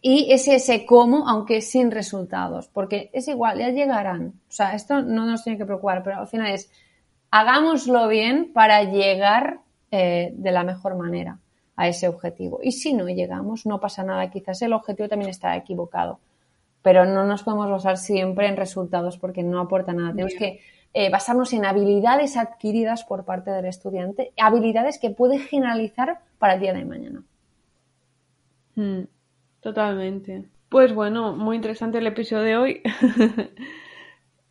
y 0.00 0.32
es 0.32 0.48
ese 0.48 0.84
cómo, 0.84 1.28
aunque 1.28 1.60
sin 1.60 1.92
resultados, 1.92 2.66
porque 2.66 3.10
es 3.12 3.28
igual, 3.28 3.60
ya 3.60 3.68
llegarán. 3.68 4.40
O 4.48 4.52
sea, 4.52 4.74
esto 4.74 5.02
no 5.02 5.24
nos 5.24 5.44
tiene 5.44 5.56
que 5.56 5.66
preocupar, 5.66 6.02
pero 6.02 6.18
al 6.18 6.26
final 6.26 6.50
es, 6.50 6.68
hagámoslo 7.30 8.08
bien 8.08 8.52
para 8.52 8.82
llegar 8.82 9.60
eh, 9.92 10.32
de 10.34 10.50
la 10.50 10.64
mejor 10.64 10.96
manera. 10.96 11.38
A 11.76 11.88
ese 11.88 12.08
objetivo. 12.08 12.60
Y 12.62 12.72
si 12.72 12.94
no 12.94 13.08
llegamos, 13.08 13.66
no 13.66 13.80
pasa 13.80 14.04
nada, 14.04 14.30
quizás 14.30 14.60
el 14.62 14.72
objetivo 14.72 15.08
también 15.08 15.30
está 15.30 15.56
equivocado, 15.56 16.20
pero 16.82 17.04
no 17.04 17.24
nos 17.24 17.42
podemos 17.42 17.70
basar 17.70 17.96
siempre 17.96 18.48
en 18.48 18.56
resultados 18.56 19.18
porque 19.18 19.42
no 19.42 19.60
aporta 19.60 19.92
nada. 19.92 20.10
Tenemos 20.10 20.34
que 20.34 20.60
eh, 20.94 21.10
basarnos 21.10 21.52
en 21.52 21.64
habilidades 21.64 22.36
adquiridas 22.36 23.04
por 23.04 23.24
parte 23.24 23.50
del 23.50 23.64
estudiante, 23.64 24.32
habilidades 24.36 24.98
que 24.98 25.10
puede 25.10 25.38
generalizar 25.38 26.20
para 26.38 26.54
el 26.54 26.60
día 26.60 26.74
de 26.74 26.84
mañana. 26.84 27.22
Hmm, 28.74 29.02
totalmente. 29.60 30.44
Pues 30.68 30.94
bueno, 30.94 31.34
muy 31.34 31.56
interesante 31.56 31.98
el 31.98 32.06
episodio 32.06 32.42
de 32.42 32.56
hoy. 32.56 32.82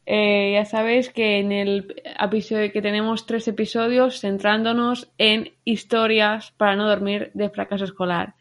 Eh, 0.05 0.53
ya 0.53 0.65
sabéis 0.65 1.09
que 1.09 1.39
en 1.39 1.51
el 1.51 2.01
episodio 2.19 2.71
que 2.71 2.81
tenemos 2.81 3.25
tres 3.25 3.47
episodios 3.47 4.19
centrándonos 4.19 5.11
en 5.17 5.53
historias 5.63 6.51
para 6.57 6.75
no 6.75 6.87
dormir 6.87 7.31
de 7.33 7.49
fracaso 7.49 7.85
escolar, 7.85 8.33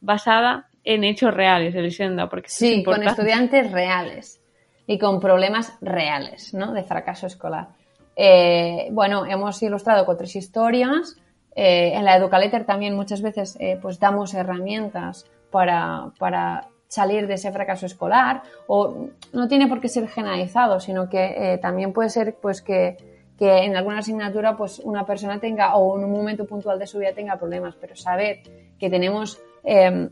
basada 0.00 0.68
en 0.84 1.04
hechos 1.04 1.34
reales, 1.34 1.74
Elisenda, 1.74 2.28
porque 2.28 2.48
sí, 2.48 2.82
con 2.82 3.02
estudiantes 3.02 3.70
reales 3.70 4.40
y 4.86 4.98
con 4.98 5.20
problemas 5.20 5.76
reales, 5.82 6.54
¿no? 6.54 6.72
De 6.72 6.82
fracaso 6.84 7.26
escolar. 7.26 7.68
Eh, 8.16 8.88
bueno, 8.90 9.26
hemos 9.26 9.62
ilustrado 9.62 10.06
con 10.06 10.16
tres 10.16 10.34
historias. 10.36 11.16
Eh, 11.54 11.92
en 11.94 12.04
la 12.04 12.16
Educaletter 12.16 12.64
también 12.64 12.94
muchas 12.96 13.20
veces 13.20 13.58
pues 13.82 13.98
damos 13.98 14.32
herramientas 14.32 15.26
para, 15.50 16.12
para 16.18 16.68
salir 16.88 17.26
de 17.26 17.34
ese 17.34 17.52
fracaso 17.52 17.86
escolar 17.86 18.42
o 18.66 19.08
no 19.32 19.46
tiene 19.46 19.68
por 19.68 19.80
qué 19.80 19.88
ser 19.88 20.08
generalizado, 20.08 20.80
sino 20.80 21.08
que 21.08 21.52
eh, 21.54 21.58
también 21.58 21.92
puede 21.92 22.08
ser 22.08 22.36
pues 22.40 22.62
que, 22.62 22.96
que, 23.38 23.64
en 23.64 23.76
alguna 23.76 23.98
asignatura 23.98 24.56
pues 24.56 24.80
una 24.80 25.04
persona 25.04 25.38
tenga 25.38 25.76
o 25.76 25.98
en 25.98 26.04
un 26.04 26.12
momento 26.12 26.46
puntual 26.46 26.78
de 26.78 26.86
su 26.86 26.98
vida 26.98 27.12
tenga 27.12 27.36
problemas, 27.36 27.76
pero 27.78 27.94
saber 27.94 28.40
que 28.78 28.88
tenemos 28.88 29.38
em, 29.64 30.10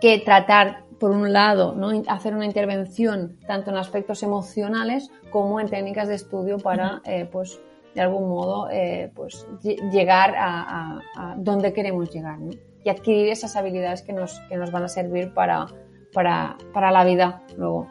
que 0.00 0.18
tratar 0.18 0.84
por 0.98 1.12
un 1.12 1.32
lado, 1.32 1.74
¿no? 1.74 1.90
hacer 2.08 2.34
una 2.34 2.46
intervención 2.46 3.38
tanto 3.46 3.70
en 3.70 3.76
aspectos 3.76 4.22
emocionales 4.22 5.10
como 5.30 5.60
en 5.60 5.68
técnicas 5.68 6.08
de 6.08 6.14
estudio 6.14 6.58
para, 6.58 7.02
eh, 7.04 7.28
pues, 7.30 7.60
de 7.94 8.00
algún 8.00 8.28
modo, 8.28 8.68
eh, 8.70 9.10
pues, 9.14 9.46
llegar 9.62 10.34
a, 10.36 11.00
a, 11.16 11.34
donde 11.36 11.72
queremos 11.72 12.10
llegar, 12.10 12.38
¿no? 12.40 12.52
Y 12.82 12.88
adquirir 12.88 13.28
esas 13.28 13.56
habilidades 13.56 14.02
que 14.02 14.12
nos, 14.12 14.40
que 14.48 14.56
nos 14.56 14.70
van 14.70 14.84
a 14.84 14.88
servir 14.88 15.32
para, 15.32 15.66
para, 16.14 16.56
para 16.72 16.90
la 16.90 17.04
vida 17.04 17.42
luego. 17.58 17.90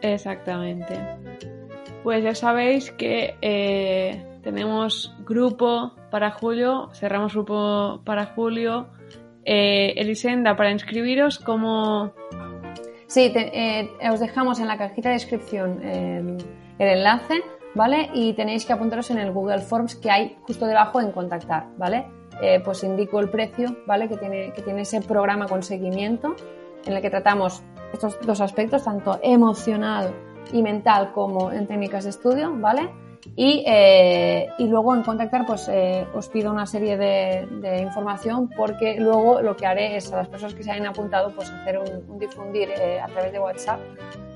Exactamente. 0.00 0.94
Pues 2.02 2.22
ya 2.22 2.34
sabéis 2.34 2.92
que 2.92 3.34
eh, 3.42 4.24
tenemos 4.42 5.12
grupo 5.26 5.92
para 6.10 6.30
julio, 6.30 6.88
cerramos 6.94 7.34
grupo 7.34 8.00
para 8.04 8.26
julio. 8.26 8.86
Eh, 9.44 9.94
Elisenda, 9.96 10.56
para 10.56 10.70
inscribiros, 10.70 11.38
¿cómo...? 11.38 12.12
Sí, 13.08 13.32
eh, 13.34 13.90
os 14.10 14.20
dejamos 14.20 14.60
en 14.60 14.68
la 14.68 14.78
cajita 14.78 15.08
de 15.08 15.14
descripción 15.14 15.80
el 15.82 16.38
enlace, 16.78 17.42
¿vale? 17.74 18.10
Y 18.14 18.32
tenéis 18.34 18.66
que 18.66 18.72
apuntaros 18.72 19.10
en 19.10 19.18
el 19.18 19.30
Google 19.32 19.60
Forms 19.60 19.94
que 19.94 20.10
hay 20.10 20.36
justo 20.42 20.66
debajo 20.66 21.00
en 21.00 21.12
contactar, 21.12 21.66
¿vale? 21.76 22.06
pues 22.64 22.84
indico 22.84 23.18
el 23.18 23.30
precio, 23.30 23.78
¿vale? 23.86 24.08
Que 24.08 24.16
tiene, 24.18 24.52
que 24.52 24.60
tiene 24.60 24.82
ese 24.82 25.00
programa 25.00 25.46
con 25.46 25.62
seguimiento 25.62 26.36
en 26.86 26.94
el 26.94 27.02
que 27.02 27.10
tratamos 27.10 27.62
estos 27.92 28.18
dos 28.20 28.40
aspectos, 28.40 28.84
tanto 28.84 29.18
emocional 29.22 30.14
y 30.52 30.62
mental 30.62 31.12
como 31.12 31.50
en 31.50 31.66
técnicas 31.66 32.04
de 32.04 32.10
estudio, 32.10 32.54
¿vale? 32.56 32.90
Y, 33.34 33.64
eh, 33.66 34.48
y 34.58 34.68
luego 34.68 34.94
en 34.94 35.02
contactar, 35.02 35.44
pues 35.46 35.68
eh, 35.68 36.06
os 36.14 36.28
pido 36.28 36.52
una 36.52 36.66
serie 36.66 36.96
de, 36.96 37.80
información 37.82 38.48
porque 38.56 39.00
luego 39.00 39.42
lo 39.42 39.56
que 39.56 39.66
haré 39.66 39.96
es 39.96 40.12
a 40.12 40.16
las 40.16 40.28
personas 40.28 40.54
que 40.54 40.62
se 40.62 40.70
hayan 40.70 40.86
apuntado, 40.86 41.34
pues 41.34 41.50
hacer 41.50 41.78
un, 41.78 42.18
difundir 42.18 42.70
eh, 42.70 43.00
a 43.00 43.06
través 43.08 43.32
de 43.32 43.40
WhatsApp, 43.40 43.80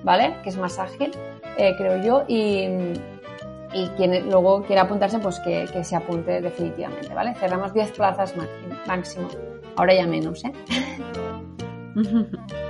¿vale? 0.03 0.35
Que 0.43 0.49
es 0.49 0.57
más 0.57 0.79
ágil, 0.79 1.13
creo 1.57 2.03
yo, 2.03 2.25
y, 2.27 2.67
y 3.73 3.87
quien 3.97 4.29
luego 4.29 4.63
quiera 4.65 4.83
apuntarse, 4.83 5.19
pues 5.19 5.39
que, 5.41 5.67
que, 5.73 5.85
se 5.85 5.95
apunte 5.95 6.41
definitivamente, 6.41 7.15
¿vale? 7.15 7.35
Cerramos 7.35 7.73
10 7.73 7.93
plazas 7.93 8.35
máximo, 8.87 9.29
ahora 9.77 9.95
ya 9.95 10.07
menos, 10.07 10.45
¿eh? 10.45 10.53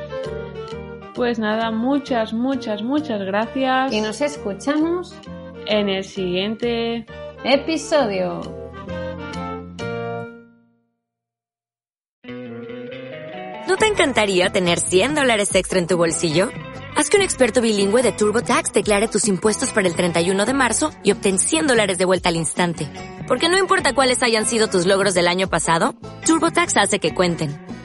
Pues 1.15 1.39
nada, 1.39 1.71
muchas, 1.71 2.33
muchas, 2.33 2.83
muchas 2.83 3.21
gracias. 3.21 3.93
Y 3.93 4.01
nos 4.01 4.23
escuchamos 4.23 5.15
en 5.67 5.89
el 5.89 6.05
siguiente 6.05 7.05
episodio. 7.45 8.41
¿No 13.69 13.77
te 13.77 13.87
encantaría 13.87 14.51
tener 14.51 14.81
100 14.81 15.15
dólares 15.15 15.55
extra 15.55 15.79
en 15.79 15.87
tu 15.87 15.97
bolsillo? 15.97 16.49
Haz 16.97 17.09
que 17.09 17.19
un 17.19 17.23
experto 17.23 17.61
bilingüe 17.61 18.03
de 18.03 18.13
TurboTax 18.13 18.73
declare 18.73 19.07
tus 19.09 19.29
impuestos 19.29 19.73
para 19.73 19.87
el 19.87 19.95
31 19.95 20.47
de 20.47 20.55
marzo 20.55 20.91
y 21.03 21.13
obtén 21.13 21.39
100 21.39 21.67
dólares 21.67 21.99
de 21.99 22.05
vuelta 22.05 22.31
al 22.31 22.37
instante. 22.37 22.89
Porque 23.29 23.49
no 23.49 23.59
importa 23.59 23.95
cuáles 23.95 24.23
hayan 24.23 24.47
sido 24.47 24.69
tus 24.69 24.87
logros 24.87 25.15
del 25.15 25.29
año 25.29 25.49
pasado, 25.49 25.95
TurboTax 26.25 26.77
hace 26.79 26.99
que 26.99 27.15
cuenten. 27.15 27.70